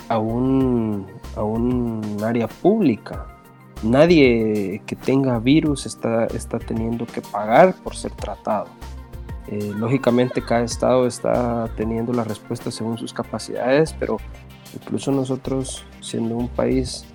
a 0.07 0.17
un, 0.17 1.05
a 1.35 1.43
un 1.43 2.17
área 2.23 2.47
pública. 2.47 3.36
Nadie 3.83 4.81
que 4.85 4.95
tenga 4.95 5.39
virus 5.39 5.85
está, 5.85 6.25
está 6.27 6.59
teniendo 6.59 7.05
que 7.05 7.21
pagar 7.21 7.75
por 7.75 7.95
ser 7.95 8.11
tratado. 8.11 8.67
Eh, 9.49 9.71
lógicamente 9.75 10.41
cada 10.41 10.63
estado 10.63 11.07
está 11.07 11.69
teniendo 11.77 12.11
la 12.11 12.23
respuesta 12.23 12.69
según 12.69 12.97
sus 12.97 13.13
capacidades, 13.13 13.93
pero 13.97 14.17
incluso 14.73 15.11
nosotros, 15.11 15.85
siendo 16.01 16.35
un 16.35 16.49
país 16.49 17.05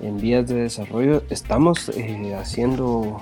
en 0.00 0.16
vías 0.18 0.48
de 0.48 0.54
desarrollo, 0.54 1.22
estamos 1.28 1.90
eh, 1.90 2.34
haciendo 2.36 3.20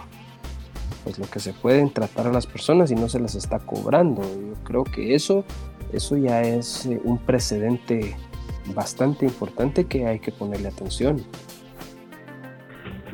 pues, 1.02 1.18
lo 1.18 1.26
que 1.26 1.40
se 1.40 1.52
puede 1.54 1.80
en 1.80 1.90
tratar 1.90 2.28
a 2.28 2.33
las 2.33 2.47
personas 2.47 2.90
y 2.90 2.95
no 2.95 3.09
se 3.09 3.18
las 3.18 3.35
está 3.35 3.59
cobrando. 3.59 4.23
Yo 4.23 4.54
creo 4.62 4.85
que 4.85 5.14
eso, 5.14 5.45
eso 5.92 6.16
ya 6.16 6.42
es 6.42 6.87
eh, 6.87 7.00
un 7.04 7.18
precedente 7.18 8.16
bastante 8.75 9.25
importante 9.25 9.87
que 9.87 10.06
hay 10.06 10.21
que 10.21 10.30
ponerle 10.30 10.68
atención. 10.68 11.25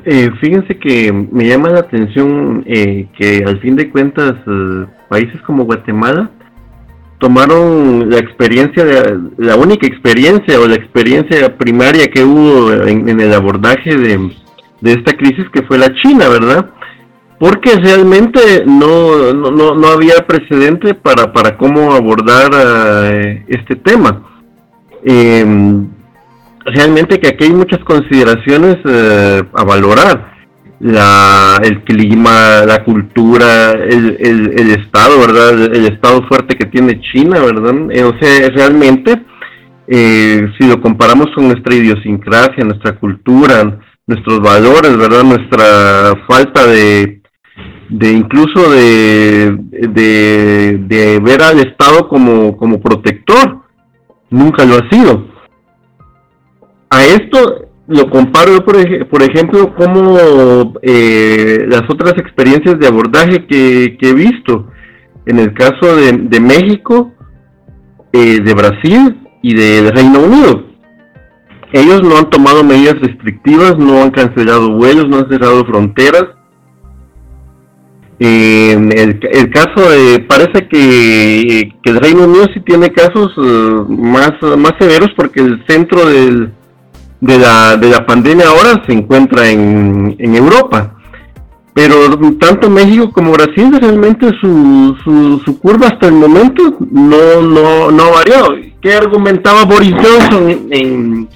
Eh, 0.05 0.29
fíjense 0.41 0.77
que 0.77 1.13
me 1.13 1.47
llama 1.47 1.69
la 1.69 1.79
atención 1.79 2.63
eh, 2.65 3.07
que 3.17 3.41
al 3.45 3.59
fin 3.61 3.77
de 3.77 3.89
cuentas 3.89 4.33
eh, 4.45 4.85
países 5.07 5.41
como 5.43 5.63
Guatemala 5.63 6.29
tomaron 7.19 8.09
la 8.09 8.17
experiencia, 8.17 8.83
de, 8.83 9.17
la 9.37 9.55
única 9.55 9.87
experiencia 9.87 10.59
o 10.59 10.67
la 10.67 10.75
experiencia 10.75 11.57
primaria 11.57 12.07
que 12.07 12.21
hubo 12.21 12.73
en, 12.73 13.17
el 13.17 13.33
abordaje 13.33 13.95
de, 13.95 14.29
esta 14.81 15.13
crisis 15.13 15.45
que 15.53 15.63
fue 15.63 15.77
la 15.77 15.93
China, 16.01 16.27
¿verdad? 16.27 16.69
Porque 17.39 17.75
realmente 17.75 18.65
no, 18.65 19.33
no, 19.33 19.73
no 19.73 19.87
había 19.87 20.27
precedente 20.27 20.95
para, 20.95 21.31
para 21.31 21.55
cómo 21.57 21.93
abordar 21.93 22.51
este 23.47 23.77
tema. 23.77 24.21
Realmente 26.65 27.19
que 27.19 27.29
aquí 27.29 27.45
hay 27.45 27.53
muchas 27.53 27.79
consideraciones 27.83 28.77
eh, 28.85 29.43
a 29.53 29.63
valorar. 29.63 30.33
La, 30.79 31.59
el 31.63 31.83
clima, 31.83 32.65
la 32.65 32.83
cultura, 32.83 33.71
el, 33.71 34.17
el, 34.19 34.71
estado, 34.71 35.17
¿verdad? 35.19 35.51
El, 35.73 35.85
estado 35.85 36.27
fuerte 36.27 36.57
que 36.57 36.65
tiene 36.65 36.99
China, 36.99 37.39
¿verdad? 37.39 37.73
Eh, 37.89 38.03
o 38.03 38.13
sea, 38.19 38.49
realmente, 38.49 39.23
eh, 39.87 40.45
si 40.59 40.67
lo 40.67 40.81
comparamos 40.81 41.27
con 41.33 41.47
nuestra 41.47 41.73
idiosincrasia, 41.73 42.65
nuestra 42.65 42.99
cultura, 42.99 43.79
nuestros 44.07 44.41
valores, 44.41 44.97
¿verdad? 44.97 45.23
Nuestra 45.23 46.15
falta 46.27 46.65
de, 46.67 47.21
de 47.87 48.11
incluso 48.11 48.69
de, 48.69 49.55
de 49.69 51.19
ver 51.23 51.43
al 51.43 51.59
Estado 51.59 52.09
como, 52.09 52.57
como 52.57 52.81
protector, 52.81 53.61
nunca 54.29 54.65
lo 54.65 54.75
ha 54.75 54.89
sido 54.89 55.32
a 56.93 57.05
esto 57.05 57.69
lo 57.87 58.09
comparo, 58.09 58.63
por, 58.63 58.75
por 59.09 59.23
ejemplo, 59.23 59.75
como 59.75 60.73
eh, 60.81 61.65
las 61.67 61.83
otras 61.89 62.13
experiencias 62.17 62.79
de 62.79 62.87
abordaje 62.87 63.45
que, 63.47 63.97
he 63.99 64.13
visto. 64.13 64.67
En 65.25 65.39
el 65.39 65.53
caso 65.53 65.95
de, 65.95 66.39
México, 66.39 67.13
eh, 68.11 68.39
de 68.41 68.53
Brasil 68.53 69.17
y 69.41 69.55
de 69.55 69.91
Reino 69.91 70.19
Unido. 70.19 70.65
Ellos 71.71 72.03
no 72.03 72.17
han 72.17 72.29
tomado 72.29 72.63
medidas 72.63 72.99
restrictivas, 72.99 73.77
no 73.77 74.03
han 74.03 74.11
cancelado 74.11 74.73
vuelos, 74.73 75.07
no 75.07 75.17
han 75.17 75.29
cerrado 75.29 75.65
fronteras. 75.65 76.25
En 78.19 78.97
el, 78.97 79.19
caso 79.49 79.89
de, 79.89 80.19
parece 80.19 80.67
que, 80.69 81.73
que, 81.81 81.89
el 81.89 81.99
Reino 81.99 82.25
Unido 82.25 82.45
sí 82.53 82.61
tiene 82.61 82.91
casos 82.91 83.33
eh, 83.37 83.83
más, 83.89 84.33
más 84.57 84.73
severos 84.79 85.09
porque 85.17 85.41
el 85.41 85.63
centro 85.67 86.05
del, 86.05 86.53
de 87.23 87.37
la, 87.37 87.77
de 87.77 87.89
la 87.89 88.05
pandemia 88.05 88.49
ahora 88.49 88.83
se 88.85 88.91
encuentra 88.91 89.49
en, 89.49 90.15
en 90.19 90.35
Europa. 90.35 90.95
Pero 91.73 91.95
tanto 92.37 92.69
México 92.69 93.11
como 93.11 93.31
Brasil 93.31 93.75
realmente 93.79 94.29
su, 94.39 94.95
su, 95.03 95.59
curva 95.59 95.87
hasta 95.87 96.07
el 96.07 96.13
momento 96.13 96.77
no, 96.91 97.41
no, 97.41 97.91
no 97.91 98.11
varió. 98.11 98.49
¿Qué 98.81 98.93
argumentaba 98.93 99.63
Boris 99.63 99.93
Johnson 99.93 100.67
en, 100.69 101.29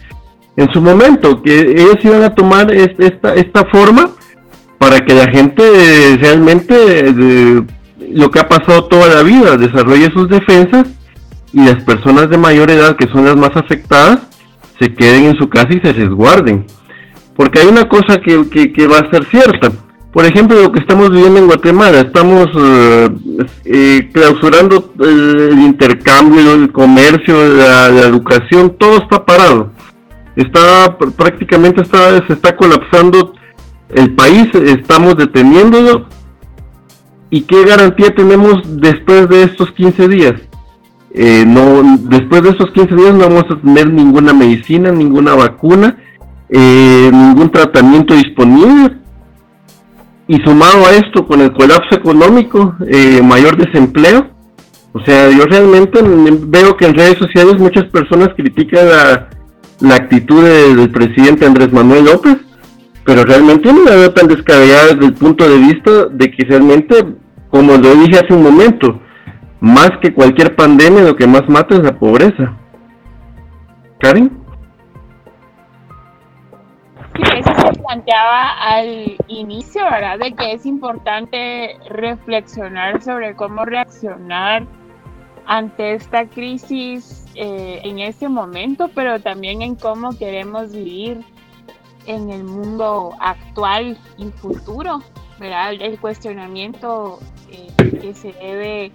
en 0.57 0.73
su 0.73 0.81
momento? 0.81 1.41
Que 1.41 1.71
ellos 1.71 1.95
iban 2.03 2.21
a 2.21 2.35
tomar 2.35 2.71
esta, 2.71 3.33
esta 3.33 3.65
forma 3.71 4.09
para 4.77 4.99
que 4.99 5.15
la 5.15 5.31
gente 5.31 6.17
realmente 6.19 7.13
lo 8.11 8.29
que 8.29 8.39
ha 8.39 8.47
pasado 8.47 8.85
toda 8.85 9.07
la 9.07 9.23
vida 9.23 9.57
desarrolle 9.57 10.11
sus 10.11 10.29
defensas 10.29 10.85
y 11.51 11.65
las 11.65 11.81
personas 11.83 12.29
de 12.29 12.37
mayor 12.37 12.69
edad 12.69 12.95
que 12.95 13.07
son 13.07 13.25
las 13.25 13.37
más 13.37 13.55
afectadas 13.55 14.27
se 14.79 14.93
queden 14.93 15.25
en 15.25 15.37
su 15.37 15.49
casa 15.49 15.69
y 15.71 15.79
se 15.79 15.93
resguarden. 15.93 16.65
Porque 17.35 17.59
hay 17.59 17.67
una 17.67 17.87
cosa 17.87 18.19
que, 18.19 18.87
va 18.87 18.97
a 18.97 19.11
ser 19.11 19.25
cierta. 19.25 19.71
Por 20.11 20.25
ejemplo, 20.25 20.59
lo 20.59 20.71
que 20.71 20.79
estamos 20.79 21.11
viviendo 21.11 21.39
en 21.39 21.45
Guatemala, 21.45 21.99
estamos 21.99 22.47
eh, 22.55 23.09
eh, 23.65 24.09
clausurando 24.11 24.93
el, 24.99 25.59
intercambio, 25.59 26.53
el 26.53 26.71
comercio, 26.71 27.35
la, 27.55 27.87
educación, 27.87 28.75
todo 28.79 28.97
está 28.97 29.23
parado. 29.23 29.71
Está 30.35 30.97
prácticamente 30.97 31.83
se 31.85 32.33
está 32.33 32.55
colapsando 32.55 33.33
el 33.89 34.13
país, 34.15 34.47
estamos 34.53 35.17
deteniéndolo. 35.17 36.07
¿Y 37.29 37.41
qué 37.41 37.65
garantía 37.65 38.15
tenemos 38.15 38.61
después 38.79 39.27
de 39.29 39.43
estos 39.43 39.71
15 39.71 40.07
días? 40.07 40.46
Eh, 41.11 41.45
no, 41.47 41.97
después 42.09 42.43
de 42.43 42.49
esos 42.49 42.71
15 42.71 42.95
días 42.95 43.13
no 43.13 43.29
vamos 43.29 43.45
a 43.49 43.59
tener 43.61 43.91
ninguna 43.91 44.33
medicina, 44.33 44.91
ninguna 44.91 45.35
vacuna, 45.35 45.97
eh, 46.49 47.09
ningún 47.11 47.49
tratamiento 47.51 48.13
disponible. 48.13 48.97
Y 50.27 50.37
sumado 50.41 50.85
a 50.85 50.91
esto, 50.91 51.25
con 51.25 51.41
el 51.41 51.53
colapso 51.53 51.95
económico, 51.95 52.75
eh, 52.87 53.21
mayor 53.23 53.57
desempleo, 53.57 54.27
o 54.91 54.99
sea, 55.05 55.29
yo 55.29 55.45
realmente 55.45 55.99
veo 56.01 56.75
que 56.75 56.85
en 56.85 56.95
redes 56.95 57.17
sociales 57.17 57.59
muchas 57.59 57.85
personas 57.85 58.29
critican 58.35 58.89
la, 58.89 59.29
la 59.79 59.95
actitud 59.95 60.43
del 60.43 60.89
presidente 60.89 61.45
Andrés 61.45 61.71
Manuel 61.71 62.05
López, 62.05 62.37
pero 63.05 63.23
realmente 63.23 63.71
no 63.71 63.83
la 63.85 63.95
veo 63.95 64.11
tan 64.11 64.27
descabellada 64.27 64.93
desde 64.93 65.05
el 65.05 65.13
punto 65.13 65.47
de 65.47 65.57
vista 65.59 66.05
de 66.11 66.31
que 66.31 66.43
realmente, 66.45 67.05
como 67.49 67.77
lo 67.77 67.95
dije 67.95 68.19
hace 68.19 68.33
un 68.33 68.43
momento, 68.43 68.99
más 69.59 69.91
que 70.01 70.13
cualquier 70.13 70.55
pandemia, 70.55 71.03
lo 71.03 71.15
que 71.15 71.27
más 71.27 71.47
mata 71.49 71.75
es 71.75 71.83
la 71.83 71.97
pobreza. 71.97 72.55
Karen. 73.99 74.45
Sí, 77.15 77.23
eso 77.35 77.51
se 77.55 77.79
planteaba 77.81 78.51
al 78.61 79.17
inicio, 79.27 79.83
¿verdad? 79.83 80.19
De 80.19 80.33
que 80.33 80.53
es 80.53 80.65
importante 80.65 81.75
reflexionar 81.89 83.01
sobre 83.01 83.35
cómo 83.35 83.65
reaccionar 83.65 84.67
ante 85.47 85.95
esta 85.95 86.27
crisis 86.27 87.25
eh, 87.33 87.79
en 87.83 87.99
este 87.99 88.29
momento, 88.29 88.89
pero 88.93 89.19
también 89.19 89.61
en 89.61 89.75
cómo 89.75 90.15
queremos 90.17 90.73
vivir 90.73 91.21
en 92.05 92.29
el 92.29 92.43
mundo 92.43 93.15
actual 93.19 93.97
y 94.17 94.25
futuro, 94.31 95.01
¿verdad? 95.39 95.73
El 95.79 95.99
cuestionamiento 95.99 97.19
eh, 97.49 97.99
que 97.99 98.13
se 98.13 98.33
debe 98.33 98.91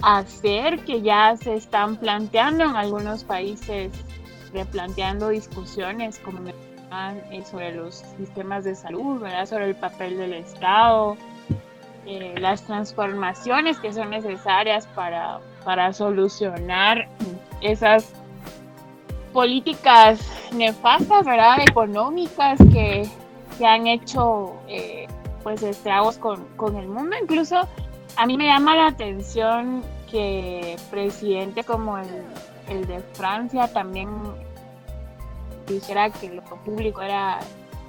hacer 0.00 0.84
que 0.84 1.02
ya 1.02 1.36
se 1.36 1.54
están 1.54 1.96
planteando 1.96 2.64
en 2.64 2.76
algunos 2.76 3.24
países, 3.24 3.92
replanteando 4.52 5.28
discusiones 5.28 6.18
como 6.18 6.40
eh, 6.48 7.42
sobre 7.50 7.74
los 7.74 7.96
sistemas 8.18 8.64
de 8.64 8.74
salud, 8.74 9.20
¿verdad? 9.20 9.46
sobre 9.46 9.68
el 9.68 9.76
papel 9.76 10.18
del 10.18 10.34
Estado, 10.34 11.16
eh, 12.04 12.34
las 12.38 12.62
transformaciones 12.62 13.78
que 13.78 13.92
son 13.92 14.10
necesarias 14.10 14.86
para, 14.88 15.40
para 15.64 15.92
solucionar 15.92 17.08
esas 17.60 18.12
políticas 19.32 20.20
nefastas, 20.52 21.24
¿verdad? 21.24 21.60
Económicas 21.60 22.58
que, 22.72 23.08
que 23.56 23.66
han 23.66 23.86
hecho 23.86 24.52
eh, 24.68 25.06
pues 25.42 25.62
estragos 25.62 26.18
con, 26.18 26.44
con 26.56 26.76
el 26.76 26.88
mundo. 26.88 27.16
Incluso 27.20 27.68
a 28.16 28.26
mí 28.26 28.36
me 28.36 28.46
llama 28.46 28.76
la 28.76 28.86
atención 28.88 29.82
que 30.10 30.76
presidente 30.90 31.64
como 31.64 31.98
el, 31.98 32.86
de 32.86 33.00
Francia 33.14 33.72
también 33.72 34.08
dijera 35.66 36.10
que 36.10 36.28
lo 36.30 36.42
público 36.42 37.02
era 37.02 37.40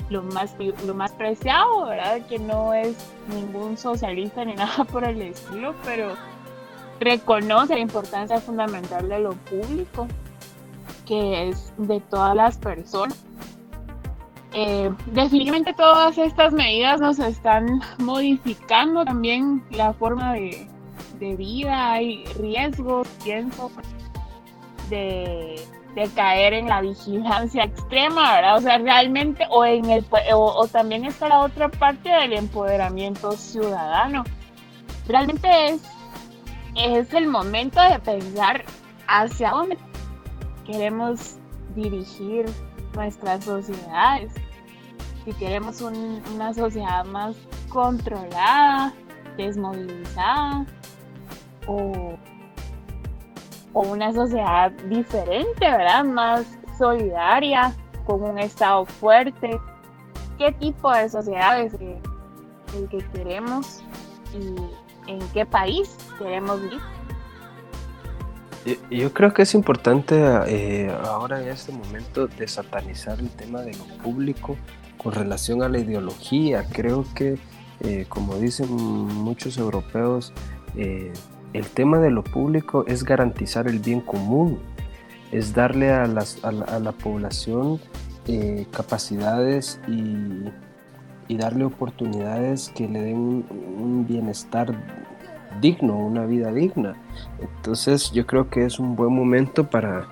lo 0.09 0.23
más 0.23 0.55
lo 0.85 0.93
más 0.93 1.11
preciado, 1.11 1.85
¿verdad? 1.85 2.21
Que 2.27 2.39
no 2.39 2.73
es 2.73 2.95
ningún 3.27 3.77
socialista 3.77 4.43
ni 4.45 4.53
nada 4.55 4.83
por 4.85 5.03
el 5.03 5.21
estilo, 5.21 5.75
pero 5.83 6.15
reconoce 6.99 7.75
la 7.75 7.79
importancia 7.79 8.39
fundamental 8.39 9.07
de 9.09 9.19
lo 9.19 9.31
público, 9.33 10.07
que 11.05 11.49
es 11.49 11.73
de 11.77 11.99
todas 11.99 12.35
las 12.35 12.57
personas. 12.57 13.17
Eh, 14.53 14.91
definitivamente 15.07 15.73
todas 15.73 16.15
estas 16.17 16.53
medidas 16.53 17.01
nos 17.01 17.17
están 17.17 17.81
modificando 17.97 19.03
también 19.03 19.63
la 19.71 19.93
forma 19.93 20.33
de, 20.33 20.67
vida, 21.19 21.93
hay 21.93 22.25
riesgos, 22.37 23.07
pienso, 23.23 23.71
de, 24.89 25.59
caer 26.15 26.53
en 26.53 26.67
la 26.67 26.81
vigilancia 26.81 27.63
extrema, 27.63 28.35
¿verdad? 28.35 28.57
O 28.57 28.61
sea, 28.61 28.77
realmente, 28.77 29.45
o, 29.49 29.63
en 29.63 29.89
el, 29.89 30.05
o, 30.33 30.67
también 30.67 31.05
está 31.05 31.29
la 31.29 31.39
otra 31.39 31.69
parte 31.69 32.09
del 32.09 32.33
empoderamiento 32.33 33.31
ciudadano. 33.31 34.23
Realmente 35.07 35.69
es, 35.69 35.81
es 36.75 37.13
el 37.13 37.27
momento 37.27 37.81
de 37.81 37.99
pensar 37.99 38.65
hacia 39.07 39.51
dónde 39.51 39.77
queremos 40.65 41.37
dirigir 41.75 42.45
nuestras 42.95 43.45
sociedades. 43.45 44.33
Si 45.25 45.33
queremos 45.33 45.81
una 45.81 46.53
sociedad 46.53 47.05
más 47.05 47.35
controlada, 47.69 48.93
desmovilizada, 49.37 50.65
o, 51.67 52.17
o 53.71 53.81
una 53.81 54.11
sociedad 54.13 54.71
diferente, 54.89 55.59
¿verdad? 55.61 56.03
Más 56.03 56.45
solidaria, 56.77 57.73
con 58.05 58.21
un 58.21 58.37
Estado 58.39 58.85
fuerte. 58.85 59.59
¿Qué 60.37 60.51
tipo 60.53 60.91
de 60.91 61.09
sociedad 61.09 61.61
es 61.61 61.73
el 61.73 62.89
que 62.89 62.97
queremos 63.13 63.81
y 64.33 64.55
en 65.09 65.19
qué 65.33 65.45
país 65.45 65.95
queremos 66.17 66.61
vivir? 66.61 66.81
Yo 68.89 69.13
creo 69.13 69.33
que 69.33 69.41
es 69.41 69.53
importante 69.53 70.15
eh, 70.47 70.95
ahora 71.05 71.41
en 71.41 71.49
este 71.49 71.71
momento 71.73 72.27
desatanizar 72.27 73.19
el 73.19 73.29
tema 73.29 73.61
de 73.61 73.73
lo 73.73 73.85
público 74.01 74.55
con 75.03 75.13
relación 75.13 75.61
a 75.61 75.69
la 75.69 75.79
ideología. 75.79 76.65
Creo 76.71 77.05
que, 77.13 77.37
eh, 77.81 78.05
como 78.07 78.37
dicen 78.37 78.69
muchos 78.69 79.57
europeos, 79.57 80.33
eh, 80.75 81.11
el 81.53 81.67
tema 81.67 81.99
de 81.99 82.09
lo 82.09 82.23
público 82.23 82.85
es 82.87 83.03
garantizar 83.03 83.67
el 83.67 83.79
bien 83.79 84.01
común, 84.01 84.59
es 85.31 85.53
darle 85.53 85.91
a, 85.91 86.07
la, 86.07 86.91
población 86.91 87.79
capacidades 88.71 89.79
y, 89.87 90.49
darle 91.35 91.65
oportunidades 91.65 92.71
que 92.75 92.87
le 92.87 93.01
den 93.01 93.43
un 93.49 94.05
bienestar 94.07 94.71
digno, 95.61 95.97
una 95.97 96.25
vida 96.25 96.51
digna. 96.51 96.95
Entonces 97.39 98.11
yo 98.11 98.25
creo 98.27 98.49
que 98.49 98.65
es 98.65 98.79
un 98.79 98.95
buen 98.95 99.13
momento 99.13 99.67
para, 99.67 100.07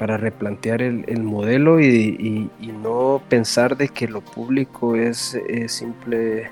para 0.00 0.16
replantear 0.16 0.80
el, 0.80 1.22
modelo 1.22 1.78
y, 1.78 2.50
no 2.82 3.20
pensar 3.28 3.76
de 3.76 3.88
que 3.88 4.08
lo 4.08 4.22
público 4.22 4.96
es, 4.96 5.38
simple, 5.66 6.48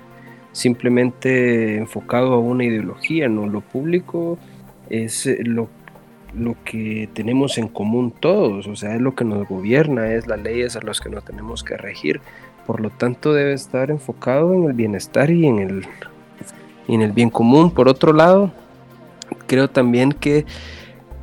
simplemente 0.53 1.79
enfocado 1.79 2.35
a 2.35 2.39
una 2.39 2.65
ideología, 2.65 3.27
no, 3.31 3.47
lo 3.47 3.63
público 3.63 4.39
es 4.91 5.27
lo, 5.45 5.71
lo 6.35 6.57
que 6.63 7.09
tenemos 7.15 7.57
en 7.57 7.69
común 7.69 8.13
todos, 8.21 8.67
o 8.67 8.77
sea, 8.77 8.95
es 8.95 9.01
lo 9.01 9.15
que 9.15 9.25
nos 9.25 9.49
gobierna, 9.49 10.13
es 10.13 10.27
las 10.27 10.43
leyes 10.43 10.77
a 10.77 10.83
las 10.83 11.01
que 11.01 11.09
nos 11.09 11.25
tenemos 11.25 11.65
que 11.65 11.79
regir, 11.79 12.21
por 12.67 12.83
lo 12.83 12.91
tanto 12.91 13.33
debe 13.33 13.55
estar 13.55 13.91
enfocado 13.91 14.53
en 14.53 14.65
el 14.65 14.75
bienestar 14.75 15.31
y 15.31 15.47
en 15.47 15.59
el 15.59 15.87
y 16.87 16.97
en 16.97 17.01
el 17.01 17.13
bien 17.13 17.31
común. 17.31 17.71
Por 17.71 17.89
otro 17.89 18.13
lado, 18.13 18.53
creo 19.47 19.69
también 19.69 20.13
que 20.13 20.45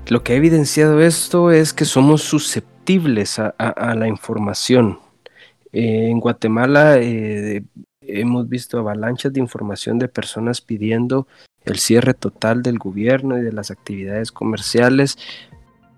lo 0.09 0.23
que 0.23 0.33
ha 0.33 0.35
evidenciado 0.35 1.01
esto 1.01 1.51
es 1.51 1.73
que 1.73 1.85
somos 1.85 2.21
susceptibles 2.21 3.39
a, 3.39 3.95
la 3.95 4.07
información. 4.07 4.99
Eh, 5.73 6.09
en 6.09 6.19
Guatemala 6.19 6.97
eh, 6.99 7.63
hemos 8.01 8.47
visto 8.47 8.77
avalanchas 8.77 9.33
de 9.33 9.39
información 9.39 9.97
de 9.97 10.07
personas 10.07 10.61
pidiendo 10.61 11.27
el 11.63 11.79
cierre 11.79 12.13
total 12.13 12.61
del 12.61 12.77
gobierno 12.77 13.37
y 13.37 13.41
de 13.41 13.51
las 13.51 13.71
actividades 13.71 14.31
comerciales 14.31 15.17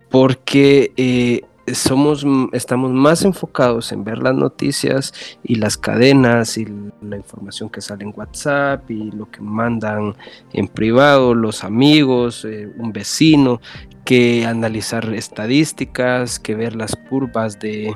porque 0.09 0.93
eh, 0.95 1.41
somos, 1.73 2.25
estamos 2.53 2.91
más 2.91 3.25
enfocados 3.25 3.91
en 3.91 4.05
ver 4.05 4.19
las 4.19 4.33
noticias 4.33 5.13
y 5.43 5.55
las 5.55 5.77
cadenas 5.77 6.57
y 6.57 6.65
la 7.01 7.17
información 7.17 7.69
que 7.69 7.81
sale 7.81 8.05
en 8.05 8.13
WhatsApp 8.15 8.89
y 8.89 9.11
lo 9.11 9.29
que 9.29 9.41
mandan 9.41 10.15
en 10.53 10.69
privado 10.69 11.35
los 11.35 11.65
amigos, 11.65 12.45
un 12.45 12.93
vecino, 12.93 13.59
que 14.07 14.45
analizar 14.45 15.13
estadísticas, 15.13 16.39
que 16.39 16.55
ver 16.55 16.77
las 16.77 16.95
curvas 16.95 17.59
de, 17.59 17.93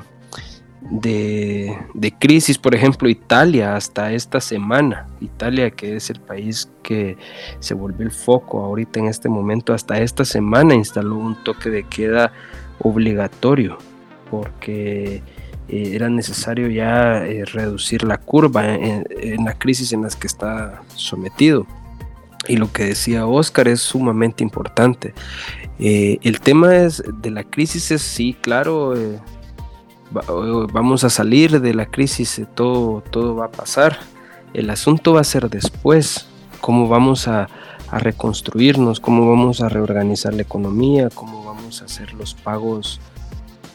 de, 0.90 2.14
crisis, 2.18 2.58
por 2.58 2.74
ejemplo, 2.74 3.08
Italia 3.08 3.76
hasta 3.76 4.12
esta 4.12 4.38
semana, 4.38 5.06
Italia 5.22 5.70
que 5.70 5.96
es 5.96 6.10
el 6.10 6.20
país 6.20 6.70
que 6.82 7.16
se 7.60 7.72
volvió 7.72 8.04
el 8.04 8.12
foco 8.12 8.60
ahorita 8.60 9.00
en 9.00 9.06
este 9.06 9.30
momento, 9.30 9.72
hasta 9.72 10.02
esta 10.02 10.26
semana 10.26 10.74
instaló 10.74 11.16
un 11.16 11.42
toque 11.44 11.70
de 11.70 11.84
queda 11.84 12.30
obligatorio 12.80 13.78
porque 14.30 15.22
eh, 15.68 15.92
era 15.94 16.10
necesario 16.10 16.68
ya 16.68 17.24
eh, 17.24 17.46
reducir 17.46 18.04
la 18.04 18.18
curva 18.18 18.74
en, 18.74 19.06
la 19.46 19.58
crisis 19.58 19.94
en 19.94 20.02
la 20.02 20.10
que 20.10 20.26
está 20.26 20.82
sometido. 20.94 21.66
Y 22.48 22.58
lo 22.58 22.70
que 22.70 22.84
decía 22.84 23.24
Oscar 23.24 23.68
es 23.68 23.80
sumamente 23.80 24.42
importante. 24.42 25.14
Eh, 25.78 26.18
el 26.22 26.40
tema 26.40 26.76
es 26.76 27.02
de 27.20 27.30
la 27.30 27.44
crisis 27.44 27.90
es 27.90 28.02
sí, 28.02 28.36
claro, 28.40 28.94
vamos 30.72 31.04
a 31.04 31.10
salir 31.10 31.60
de 31.60 31.74
la 31.74 31.86
crisis, 31.86 32.42
todo, 32.54 33.02
todo 33.10 33.36
va 33.36 33.46
a 33.46 33.50
pasar. 33.50 33.98
El 34.54 34.70
asunto 34.70 35.14
va 35.14 35.20
a 35.20 35.24
ser 35.24 35.48
después, 35.48 36.26
cómo 36.60 36.88
vamos 36.88 37.28
a, 37.28 37.48
reconstruirnos, 37.94 39.00
cómo 39.00 39.28
vamos 39.28 39.60
a 39.60 39.68
reorganizar 39.68 40.32
la 40.32 40.40
economía, 40.40 41.10
cómo 41.10 41.44
vamos 41.44 41.82
a 41.82 41.84
hacer 41.84 42.14
los 42.14 42.32
pagos 42.32 43.02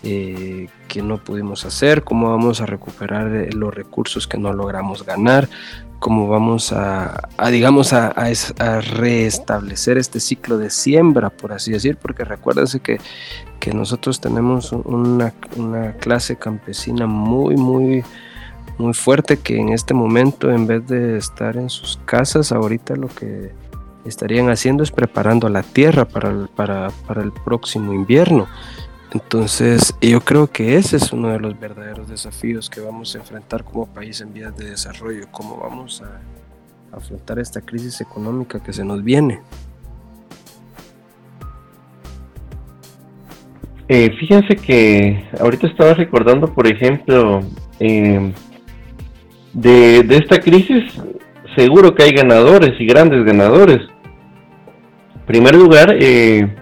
eh, 0.02 0.70
que 0.88 1.04
no 1.04 1.24
pudimos 1.24 1.66
hacer, 1.66 2.04
cómo 2.04 2.32
vamos 2.32 2.60
a 2.60 2.66
recuperar 2.66 3.28
eh, 3.36 3.50
los 3.54 3.72
recursos 3.72 4.26
que 4.26 4.40
no 4.40 4.54
logramos 4.54 5.06
ganar, 5.06 5.48
cómo 6.00 6.28
vamos 6.28 6.72
a, 6.74 7.28
digamos, 7.52 7.94
a, 7.94 8.14
restablecer 8.82 9.98
este 9.98 10.20
ciclo 10.20 10.58
de 10.58 10.70
siembra, 10.70 11.30
por 11.30 11.54
así 11.54 11.72
decir, 11.72 11.98
porque 11.98 12.24
recuérdense 12.24 12.80
que, 12.80 13.00
que 13.60 13.74
nosotros 13.74 14.22
tenemos 14.22 14.72
una, 14.72 15.34
una, 15.56 15.94
clase 15.94 16.36
campesina 16.36 17.08
muy, 17.08 17.56
muy, 17.56 18.04
muy 18.78 18.94
fuerte 18.94 19.38
que 19.38 19.60
en 19.60 19.70
este 19.70 19.94
momento, 19.94 20.52
en 20.52 20.68
vez 20.68 20.88
de 20.88 21.18
estar 21.18 21.58
en 21.58 21.70
sus 21.70 22.00
casas, 22.06 22.52
ahorita 22.52 22.96
lo 22.96 23.08
que 23.08 23.52
estarían 24.06 24.50
haciendo 24.50 24.84
es 24.84 24.92
preparando 24.92 25.50
la 25.50 25.64
tierra 25.64 26.06
para 26.06 26.48
para, 26.56 26.90
para 27.08 27.22
el 27.22 27.32
próximo 27.32 27.94
invierno. 27.94 28.48
Entonces, 29.14 29.96
yo 30.02 30.20
creo 30.20 30.48
que 30.48 30.76
ese 30.76 30.98
es 30.98 31.14
uno 31.14 31.30
de 31.30 31.40
los 31.40 31.58
verdaderos 31.58 32.10
desafíos 32.10 32.70
que 32.70 32.82
vamos 32.82 33.16
a 33.16 33.20
enfrentar 33.20 33.64
como 33.64 33.86
país 33.86 34.20
en 34.20 34.34
vías 34.34 34.56
de 34.58 34.72
desarrollo, 34.72 35.28
cómo 35.32 35.58
vamos 35.58 36.02
a 36.02 36.20
afrontar 36.96 37.40
esta 37.40 37.62
crisis 37.62 38.02
económica 38.02 38.62
que 38.62 38.74
se 38.74 38.84
nos 38.84 39.04
viene. 39.04 39.42
Eh, 43.90 44.14
fíjense 44.20 44.58
que 44.58 45.24
ahorita 45.40 45.68
estaba 45.68 45.94
recordando, 45.94 46.54
por 46.54 46.68
ejemplo, 46.68 47.42
eh, 47.80 48.34
de, 49.54 50.04
de, 50.04 50.18
esta 50.18 50.42
crisis, 50.42 50.84
seguro 51.56 51.96
que 51.96 52.04
hay 52.04 52.12
ganadores 52.12 52.74
y 52.80 52.86
grandes 52.86 53.24
ganadores. 53.24 53.80
En 55.16 55.26
primer 55.26 55.56
lugar, 55.56 55.96
eh, 55.98 56.54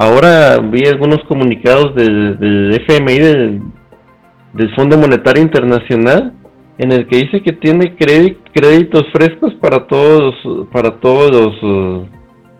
Ahora 0.00 0.56
vi 0.60 0.86
algunos 0.86 1.18
comunicados 1.28 1.94
del, 1.94 2.72
FMI, 2.88 3.18
del, 3.18 4.74
Fondo 4.74 4.96
Monetario 4.96 5.42
Internacional, 5.42 6.32
en 6.78 6.92
el 6.92 7.06
que 7.06 7.18
dice 7.18 7.42
que 7.42 7.52
tiene 7.52 7.94
créditos 7.96 9.04
frescos 9.12 9.52
para 9.60 9.86
todos, 9.86 10.34
para 10.72 10.98
todos 11.00 11.30
los, 11.30 11.62
uh, 11.62 12.06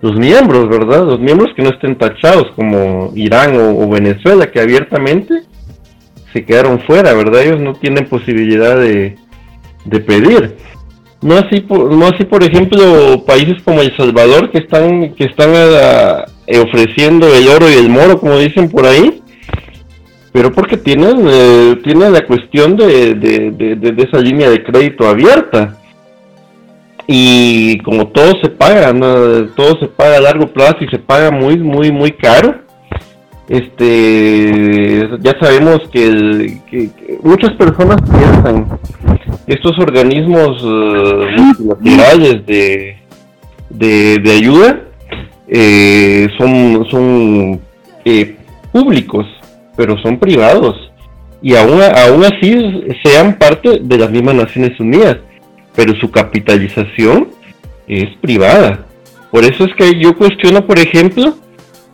los, 0.02 0.18
miembros, 0.18 0.68
¿verdad? 0.68 1.06
Los 1.06 1.18
miembros 1.18 1.54
que 1.56 1.62
no 1.62 1.70
estén 1.70 1.96
tachados, 1.96 2.44
como 2.54 3.10
Irán 3.14 3.56
o, 3.56 3.88
Venezuela, 3.88 4.50
que 4.50 4.60
abiertamente 4.60 5.44
se 6.34 6.44
quedaron 6.44 6.80
fuera, 6.80 7.14
¿verdad? 7.14 7.40
Ellos 7.40 7.60
no 7.62 7.72
tienen 7.72 8.04
posibilidad 8.04 8.76
de, 8.76 9.16
pedir. 9.88 10.56
No 11.22 11.36
así, 11.36 11.62
por, 11.62 11.90
no 11.90 12.06
así, 12.06 12.26
por 12.26 12.44
ejemplo, 12.44 13.24
países 13.24 13.62
como 13.62 13.80
El 13.80 13.96
Salvador 13.96 14.50
que 14.50 14.58
están, 14.58 15.14
que 15.14 15.24
están 15.24 15.54
a, 15.54 16.24
eh, 16.24 16.24
ofreciendo 16.58 17.32
el 17.34 17.48
oro 17.48 17.70
y 17.70 17.74
el 17.74 17.88
moro, 17.88 18.18
como 18.18 18.38
dicen 18.38 18.70
por 18.70 18.86
ahí, 18.86 19.22
pero 20.32 20.52
porque 20.52 20.76
tienen, 20.76 21.26
eh, 21.28 21.76
la 21.84 22.26
cuestión 22.26 22.76
de, 22.76 23.14
de, 23.14 23.94
esa 24.02 24.18
línea 24.18 24.50
de 24.50 24.62
crédito 24.62 25.08
abierta. 25.08 25.76
Y 27.06 27.78
como 27.78 28.08
todo 28.08 28.40
se 28.40 28.48
paga, 28.48 28.92
todo 29.56 29.78
se 29.80 29.88
paga 29.88 30.18
a 30.18 30.20
largo 30.20 30.46
plazo 30.46 30.78
y 30.80 30.88
se 30.88 30.98
paga 30.98 31.32
muy, 31.32 31.58
muy, 31.58 31.90
muy 31.90 32.12
caro, 32.12 32.60
este 33.50 35.08
ya 35.18 35.36
sabemos 35.40 35.80
que, 35.90 36.60
muchas 37.24 37.50
personas 37.54 38.00
piensan 38.02 38.78
que 39.44 39.54
estos 39.54 39.76
organismos 39.80 40.62
uh, 40.62 41.26
multilaterales 41.36 42.46
de, 42.46 42.96
de, 43.70 44.30
ayuda 44.30 44.80
eh, 45.50 46.28
son, 46.38 47.60
eh, 48.04 48.36
públicos, 48.72 49.26
pero 49.76 49.98
son 49.98 50.18
privados. 50.18 50.76
Y 51.42 51.56
aún, 51.56 51.80
aún 51.82 52.24
así 52.24 52.84
sean 53.02 53.36
parte 53.36 53.80
de 53.82 53.98
las 53.98 54.10
mismas 54.10 54.34
Naciones 54.36 54.78
Unidas, 54.78 55.16
pero 55.74 55.94
su 55.96 56.10
capitalización 56.10 57.28
es 57.88 58.08
privada. 58.20 58.86
Por 59.30 59.44
eso 59.44 59.64
es 59.64 59.74
que 59.74 59.98
yo 60.00 60.16
cuestiono, 60.16 60.66
por 60.66 60.78
ejemplo, 60.78 61.34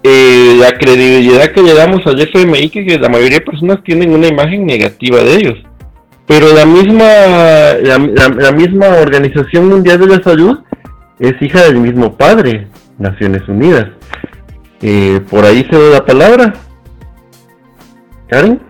eh, 0.03 0.57
la 0.59 0.73
credibilidad 0.79 1.53
que 1.53 1.63
le 1.63 1.75
damos 1.75 2.07
al 2.07 2.21
FMI, 2.21 2.69
que, 2.71 2.99
la 2.99 3.09
mayoría 3.09 3.39
de 3.39 3.45
personas 3.45 3.83
tienen 3.83 4.13
una 4.13 4.29
imagen 4.29 4.67
negativa 4.67 5.19
de 5.23 5.35
ellos. 5.35 5.59
Pero 6.27 6.53
la 6.53 6.67
misma, 6.67 7.09
la, 7.83 8.53
misma 8.53 8.89
Organización 9.01 9.69
Mundial 9.69 10.01
de 10.01 10.07
la 10.07 10.23
Salud 10.23 10.59
es 11.19 11.35
hija 11.41 11.65
del 11.65 11.79
mismo 11.79 12.17
padre, 12.17 12.67
Naciones 12.99 13.47
Unidas. 13.49 13.89
Eh, 14.83 15.21
por 15.31 15.45
ahí 15.45 15.67
se 15.71 15.77
da 15.77 15.99
la 15.99 16.05
palabra. 16.05 16.53
Karen. 18.29 18.61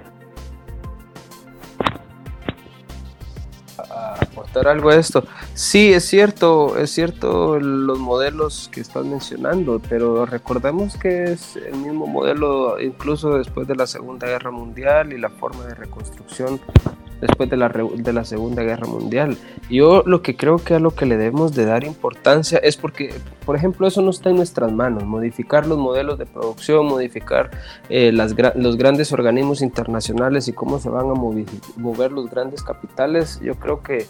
aportar 4.20 4.68
algo 4.68 4.90
a 4.90 4.96
esto. 4.96 5.24
Sí, 5.54 5.92
es 5.92 6.04
cierto, 6.04 6.76
es 6.78 6.90
cierto 6.90 7.58
los 7.58 7.98
modelos 7.98 8.68
que 8.72 8.80
estás 8.80 9.04
mencionando, 9.04 9.80
pero 9.88 10.26
recordemos 10.26 10.96
que 10.96 11.24
es 11.24 11.56
el 11.56 11.76
mismo 11.76 12.06
modelo 12.06 12.80
incluso 12.80 13.38
después 13.38 13.66
de 13.66 13.76
la 13.76 13.86
Segunda 13.86 14.26
Guerra 14.26 14.50
Mundial 14.50 15.12
y 15.12 15.18
la 15.18 15.30
forma 15.30 15.64
de 15.66 15.74
reconstrucción 15.74 16.60
después 17.26 17.50
de 17.50 17.56
la, 17.56 17.68
de 17.68 18.12
la 18.12 18.24
Segunda 18.24 18.62
Guerra 18.62 18.86
Mundial. 18.86 19.36
Yo 19.70 20.02
lo 20.06 20.22
que 20.22 20.36
creo 20.36 20.58
que 20.58 20.74
a 20.74 20.78
lo 20.78 20.92
que 20.92 21.06
le 21.06 21.16
debemos 21.16 21.54
de 21.54 21.64
dar 21.64 21.84
importancia 21.84 22.58
es 22.58 22.76
porque, 22.76 23.14
por 23.44 23.56
ejemplo, 23.56 23.86
eso 23.86 24.02
no 24.02 24.10
está 24.10 24.30
en 24.30 24.36
nuestras 24.36 24.72
manos, 24.72 25.04
modificar 25.04 25.66
los 25.66 25.78
modelos 25.78 26.18
de 26.18 26.26
producción, 26.26 26.86
modificar 26.86 27.50
eh, 27.88 28.12
los 28.12 28.76
grandes 28.76 29.12
organismos 29.12 29.62
internacionales 29.62 30.48
y 30.48 30.52
cómo 30.52 30.78
se 30.78 30.88
van 30.88 31.10
a 31.10 31.14
mover 31.14 32.12
los 32.12 32.30
grandes 32.30 32.62
capitales, 32.62 33.40
yo 33.42 33.54
creo 33.54 33.82
que 33.82 34.06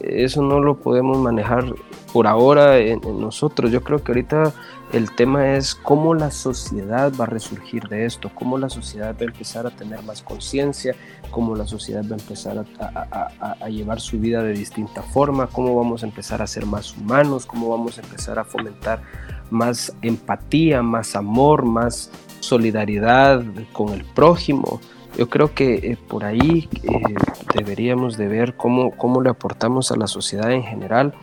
eso 0.00 0.42
no 0.42 0.60
lo 0.60 0.76
podemos 0.76 1.18
manejar 1.18 1.74
por 2.12 2.26
ahora 2.26 2.78
en, 2.78 3.00
nosotros. 3.20 3.70
Yo 3.70 3.82
creo 3.82 4.02
que 4.02 4.12
ahorita 4.12 4.52
el 4.92 5.14
tema 5.14 5.56
es 5.56 5.74
cómo 5.74 6.14
la 6.14 6.30
sociedad 6.30 7.12
va 7.18 7.24
a 7.24 7.26
resurgir 7.26 7.88
de 7.88 8.06
esto, 8.06 8.30
cómo 8.34 8.56
la 8.56 8.70
sociedad 8.70 9.14
va 9.14 9.20
a 9.20 9.24
empezar 9.24 9.66
a 9.66 9.70
tener 9.70 10.02
más 10.02 10.22
conciencia, 10.22 10.94
cómo 11.30 11.54
la 11.54 11.66
sociedad 11.66 12.02
va 12.04 12.16
a 12.16 12.18
empezar 12.18 12.64
a, 12.78 13.68
llevar 13.68 14.00
su 14.00 14.18
vida 14.18 14.42
de 14.42 14.52
distinta 14.52 15.02
forma, 15.02 15.48
cómo 15.48 15.76
vamos 15.76 16.02
a 16.02 16.06
empezar 16.06 16.40
a 16.40 16.46
ser 16.46 16.64
más 16.64 16.96
humanos, 16.96 17.44
cómo 17.44 17.68
vamos 17.68 17.98
a 17.98 18.02
empezar 18.02 18.38
a 18.38 18.44
fomentar 18.44 19.02
más 19.50 19.94
empatía, 20.02 20.82
más 20.82 21.16
amor, 21.16 21.64
más 21.64 22.10
solidaridad 22.40 23.44
con 23.72 23.92
el 23.92 24.04
prójimo. 24.04 24.80
Yo 25.16 25.30
creo 25.30 25.54
que 25.54 25.74
eh, 25.76 25.96
por 26.08 26.24
ahí 26.24 26.68
eh, 26.82 27.14
deberíamos 27.54 28.18
de 28.18 28.28
ver 28.28 28.54
cómo, 28.54 28.90
cómo 28.90 29.22
le 29.22 29.30
aportamos 29.30 29.90
a 29.90 29.96
la 29.96 30.06
sociedad 30.06 30.52
en 30.52 30.62
general 30.62 31.14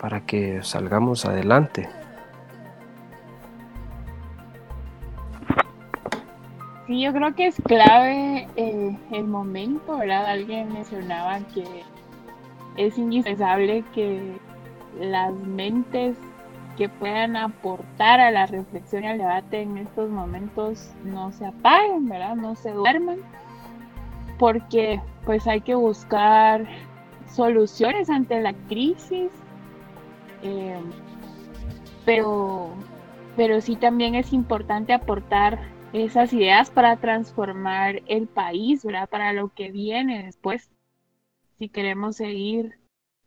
para 0.00 0.24
que 0.24 0.62
salgamos 0.62 1.26
adelante. 1.26 1.88
Sí, 6.86 7.02
yo 7.02 7.12
creo 7.12 7.34
que 7.34 7.48
es 7.48 7.56
clave 7.66 8.48
el, 8.56 8.96
el 9.12 9.24
momento, 9.24 9.98
¿verdad? 9.98 10.26
Alguien 10.26 10.72
mencionaba 10.72 11.40
que 11.52 11.64
es 12.76 12.96
indispensable 12.96 13.84
que 13.94 14.38
las 14.98 15.34
mentes 15.34 16.16
que 16.76 16.88
puedan 16.88 17.36
aportar 17.36 18.20
a 18.20 18.30
la 18.30 18.46
reflexión 18.46 19.04
y 19.04 19.08
al 19.08 19.18
debate 19.18 19.62
en 19.62 19.78
estos 19.78 20.10
momentos 20.10 20.90
no 21.04 21.32
se 21.32 21.46
apaguen, 21.46 22.08
¿verdad? 22.08 22.36
No 22.36 22.54
se 22.54 22.70
duerman, 22.72 23.18
porque 24.38 25.00
pues 25.24 25.46
hay 25.46 25.62
que 25.62 25.74
buscar 25.74 26.66
soluciones 27.28 28.10
ante 28.10 28.40
la 28.40 28.52
crisis, 28.68 29.30
eh, 30.42 30.78
pero, 32.04 32.70
pero 33.36 33.60
sí 33.60 33.76
también 33.76 34.14
es 34.14 34.32
importante 34.32 34.92
aportar 34.92 35.58
esas 35.92 36.32
ideas 36.32 36.70
para 36.70 36.96
transformar 36.96 38.02
el 38.06 38.26
país, 38.26 38.84
¿verdad? 38.84 39.08
Para 39.08 39.32
lo 39.32 39.48
que 39.48 39.70
viene 39.70 40.24
después, 40.24 40.70
si 41.58 41.68
queremos 41.68 42.16
seguir 42.16 42.78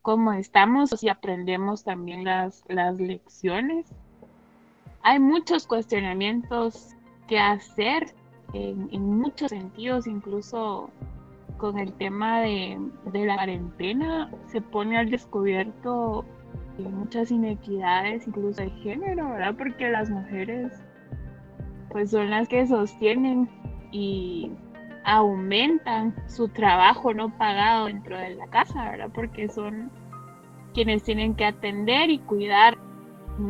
como 0.02 0.34
estamos 0.34 0.90
si 0.92 1.10
aprendemos 1.10 1.84
también 1.84 2.24
las, 2.24 2.64
las 2.68 3.00
lecciones. 3.00 3.88
Hay 5.02 5.20
muchos 5.20 5.68
cuestionamientos 5.68 6.96
que 7.28 7.40
hacer 7.40 8.14
en, 8.54 8.90
muchos 9.02 9.50
sentidos, 9.50 10.08
incluso 10.08 10.90
con 11.58 11.78
el 11.78 11.94
tema 11.94 12.42
de, 12.42 12.80
de, 13.12 13.26
la 13.26 13.36
cuarentena, 13.36 14.32
se 14.48 14.62
pone 14.62 14.98
al 14.98 15.10
descubierto 15.10 16.26
muchas 16.78 17.32
inequidades, 17.32 18.26
incluso 18.28 18.62
de 18.62 18.70
género, 18.72 19.30
¿verdad? 19.30 19.56
Porque 19.58 19.90
las 19.90 20.10
mujeres 20.10 20.72
pues 21.90 22.12
son 22.12 22.30
las 22.30 22.48
que 22.48 22.66
sostienen 22.68 23.50
y 23.92 24.52
aumentan 25.10 26.14
su 26.28 26.50
trabajo 26.50 27.16
no 27.16 27.36
pagado 27.36 27.88
dentro 27.88 28.16
de 28.16 28.36
la 28.36 28.46
casa, 28.48 28.92
¿verdad? 28.92 29.10
Porque 29.12 29.50
son 29.50 29.90
quienes 30.76 31.02
tienen 31.02 31.34
que 31.34 31.46
atender 31.46 32.12
y 32.12 32.20
cuidar 32.20 32.78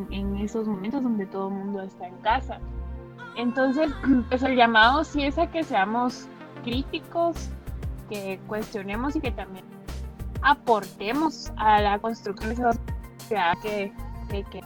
en, 0.10 0.38
esos 0.38 0.68
momentos 0.68 1.04
donde 1.04 1.26
todo 1.26 1.50
el 1.50 1.56
mundo 1.56 1.82
está 1.82 2.08
en 2.08 2.16
casa. 2.20 2.60
Entonces, 3.36 3.92
pues 4.30 4.42
el 4.44 4.56
llamado 4.56 5.04
sí 5.04 5.24
es 5.24 5.38
a 5.38 5.52
que 5.52 5.64
seamos 5.64 6.30
críticos, 6.64 7.50
que 8.10 8.40
cuestionemos 8.48 9.18
y 9.18 9.20
que 9.20 9.32
también 9.32 9.66
aportemos 10.42 11.52
a 11.58 11.82
la 11.82 12.00
construcción 12.00 12.50
de 12.50 12.54
esa 12.56 12.72
sociedad 13.18 13.54
que, 13.62 13.92
que, 14.30 14.44
que, 14.46 14.62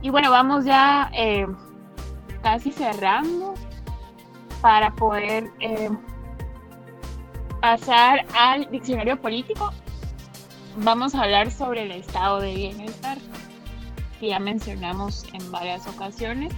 y 0.00 0.10
bueno, 0.10 0.30
vamos 0.30 0.64
ya 0.64 1.10
eh, 1.12 1.46
casi 2.42 2.72
cerrando 2.72 3.54
para 4.60 4.94
poder 4.94 5.50
eh, 5.60 5.90
pasar 7.60 8.26
al 8.36 8.70
diccionario 8.70 9.20
político. 9.20 9.70
Vamos 10.78 11.14
a 11.14 11.22
hablar 11.22 11.50
sobre 11.50 11.82
el 11.82 11.92
estado 11.92 12.40
de 12.40 12.54
bienestar, 12.54 13.18
que 14.20 14.28
ya 14.28 14.38
mencionamos 14.38 15.24
en 15.32 15.50
varias 15.50 15.86
ocasiones. 15.86 16.52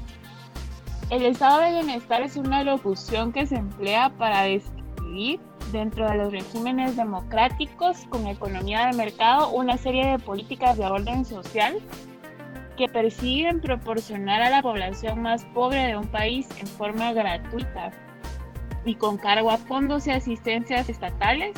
El 1.10 1.24
estado 1.24 1.60
de 1.60 1.72
bienestar 1.72 2.22
es 2.22 2.36
una 2.36 2.62
locución 2.62 3.32
que 3.32 3.46
se 3.46 3.56
emplea 3.56 4.10
para 4.10 4.42
describir 4.42 5.40
dentro 5.72 6.08
de 6.08 6.16
los 6.16 6.32
regímenes 6.32 6.96
democráticos 6.96 7.98
con 8.08 8.26
economía 8.26 8.86
de 8.86 8.96
mercado 8.96 9.50
una 9.50 9.76
serie 9.76 10.06
de 10.06 10.18
políticas 10.18 10.76
de 10.76 10.86
orden 10.86 11.24
social 11.24 11.80
que 12.80 12.88
persiguen 12.88 13.60
proporcionar 13.60 14.40
a 14.40 14.48
la 14.48 14.62
población 14.62 15.20
más 15.20 15.44
pobre 15.52 15.88
de 15.88 15.98
un 15.98 16.06
país 16.06 16.48
en 16.58 16.66
forma 16.66 17.12
gratuita 17.12 17.90
y 18.86 18.94
con 18.94 19.18
cargo 19.18 19.50
a 19.50 19.58
fondos 19.58 20.06
y 20.06 20.12
asistencias 20.12 20.88
estatales 20.88 21.52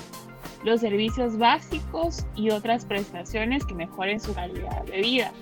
los 0.65 0.81
servicios 0.81 1.39
básicos 1.39 2.27
y 2.35 2.51
otras 2.51 2.85
prestaciones 2.85 3.65
que 3.65 3.75
mejoren 3.75 4.19
su 4.19 4.35
calidad 4.35 4.83
de 4.83 5.01
vida. 5.01 5.33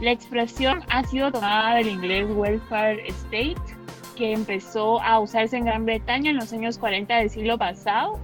La 0.00 0.12
expresión 0.12 0.84
ha 0.88 1.02
sido 1.02 1.32
tomada 1.32 1.74
del 1.78 1.88
inglés 1.88 2.28
welfare 2.30 3.04
state, 3.08 3.56
que 4.16 4.32
empezó 4.32 5.02
a 5.02 5.18
usarse 5.18 5.56
en 5.56 5.64
Gran 5.64 5.84
Bretaña 5.84 6.30
en 6.30 6.36
los 6.36 6.52
años 6.52 6.78
40 6.78 7.16
del 7.16 7.28
siglo 7.28 7.58
pasado, 7.58 8.20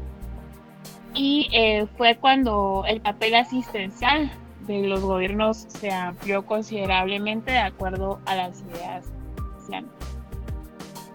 y 1.13 1.49
eh, 1.53 1.87
fue 1.97 2.17
cuando 2.19 2.85
el 2.87 3.01
papel 3.01 3.35
asistencial 3.35 4.31
de 4.69 4.87
los 4.87 5.01
gobiernos 5.01 5.67
se 5.69 5.91
amplió 5.91 6.45
considerablemente 6.45 7.53
de 7.53 7.59
acuerdo 7.59 8.21
a 8.27 8.35
las 8.35 8.63
ideas 8.63 9.11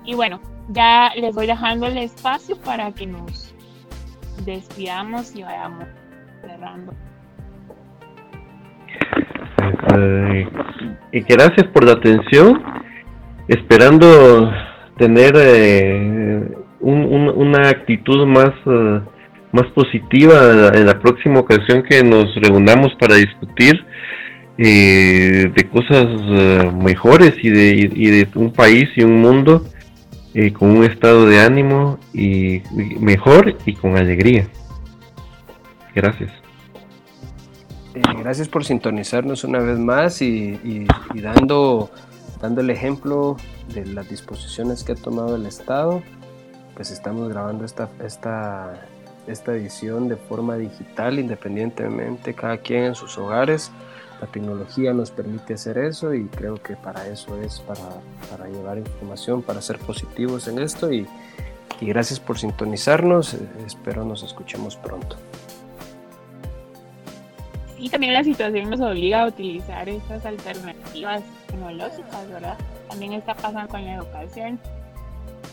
Y 0.04 0.16
bueno, 0.16 0.39
ya 0.70 1.12
les 1.16 1.36
voy 1.36 1.48
dejando 1.48 1.88
el 1.88 1.98
espacio 1.98 2.58
para 2.58 2.92
que 2.92 3.06
nos 3.06 3.54
despidamos 4.46 5.36
y 5.36 5.44
vayamos 5.44 5.86
cerrando. 6.42 6.94
Eh, 9.96 10.48
y 11.12 11.20
gracias 11.22 11.68
por 11.68 11.86
la 11.86 11.94
atención, 11.94 12.62
esperando 13.48 14.52
tener 14.98 15.34
eh, 15.36 16.58
una 16.82 17.70
actitud 17.70 18.26
más 18.26 18.52
eh, 18.66 19.02
más 19.54 19.68
positiva 19.68 20.72
en 20.74 20.86
la 20.86 21.00
próxima 21.00 21.39
ocasión 21.39 21.84
que 21.84 22.04
nos 22.04 22.36
reunamos 22.36 22.94
para 23.00 23.16
discutir 23.16 23.86
eh, 24.58 25.52
de 25.56 25.70
cosas 25.70 26.06
eh, 26.06 26.72
mejores 26.76 27.36
y 27.42 27.50
de, 27.50 28.28
un 28.36 28.52
país 28.52 28.89
y 28.96 29.04
un 29.04 29.22
mundo 29.22 29.66
eh, 30.34 30.52
con 30.52 30.70
un 30.72 30.84
estado 30.84 31.28
de 31.28 31.39
ánimo 31.39 32.00
y, 32.13 32.62
mejor 33.00 33.56
y 33.66 33.74
con 33.74 33.96
alegría. 33.96 34.48
Gracias. 35.96 36.32
gracias 38.20 38.48
por 38.50 38.66
sintonizarnos 38.66 39.44
una 39.44 39.60
vez 39.60 39.78
más 39.78 40.22
y, 40.24 40.60
y, 40.63 41.22
dando, 41.22 41.92
dando 42.42 42.62
el 42.62 42.72
ejemplo 42.72 43.38
de 43.74 43.86
las 43.86 44.10
disposiciones 44.10 44.84
que 44.84 44.94
ha 44.94 44.96
tomado 44.96 45.36
el 45.36 45.46
Estado, 45.46 46.02
pues 46.76 46.89
estamos 46.89 47.30
grabando 47.30 47.66
esta, 47.66 47.89
esta, 48.04 48.88
esta 49.27 49.53
edición 49.53 50.07
de 50.07 50.15
forma 50.15 50.57
digital, 50.57 51.19
independientemente, 51.19 52.33
cada 52.33 52.57
quien 52.57 52.83
en 52.83 52.95
sus 52.95 53.17
hogares. 53.17 53.71
La 54.21 54.27
tecnología 54.27 54.93
nos 54.93 55.12
permite 55.12 55.55
hacer 55.55 55.77
eso 55.77 56.13
y 56.13 56.25
creo 56.25 56.55
que 56.55 56.75
para 56.75 57.07
eso 57.07 57.41
es, 57.41 57.62
para, 57.62 58.47
llevar 58.47 58.77
información, 58.77 59.41
para 59.41 59.62
ser 59.62 59.79
positivos 59.79 60.47
en 60.47 60.59
esto 60.59 60.91
y, 60.91 61.05
y 61.81 61.86
gracias 61.86 62.19
por 62.19 62.38
sintonizarnos. 62.38 63.36
Espero 63.65 64.05
nos 64.05 64.23
escuchemos 64.23 64.75
pronto. 64.77 65.17
Y 67.77 67.89
también 67.89 68.13
la 68.13 68.23
situación 68.23 68.69
nos 68.69 68.79
obliga 68.79 69.23
a 69.23 69.27
utilizar 69.27 69.89
estas 69.89 70.25
alternativas 70.25 71.21
tecnológicas, 71.47 72.29
¿verdad? 72.29 72.57
También 72.89 73.12
está 73.12 73.33
pasando 73.33 73.67
con 73.67 73.83
la 73.83 73.95
educación. 73.95 74.57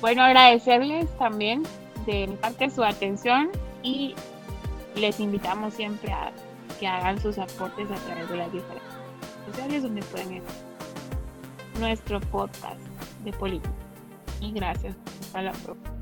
Bueno, 0.01 0.23
agradecerles 0.23 1.11
también 1.19 1.65
de 2.07 2.27
mi 2.27 2.37
parte 2.37 2.71
su 2.71 2.83
atención 2.83 3.51
y 3.83 4.15
les 4.95 5.21
invitamos 5.21 5.75
siempre 5.75 6.13
a 6.13 6.33
que 6.79 6.87
hagan 6.87 7.21
sus 7.21 7.39
aportes 7.39 7.91
a 7.91 7.95
través 8.07 8.29
de 8.29 8.37
las 8.37 8.53
diferentes 8.53 8.89
sociales 9.47 9.83
donde 9.83 10.03
pueden 10.03 10.31
ver 10.31 10.43
nuestro 11.79 12.21
podcast 12.21 12.81
de 13.25 13.33
política. 13.33 13.71
Y 14.41 14.53
gracias. 14.53 14.95
Hasta 15.21 15.43
la 15.43 15.53
próxima. 15.53 16.00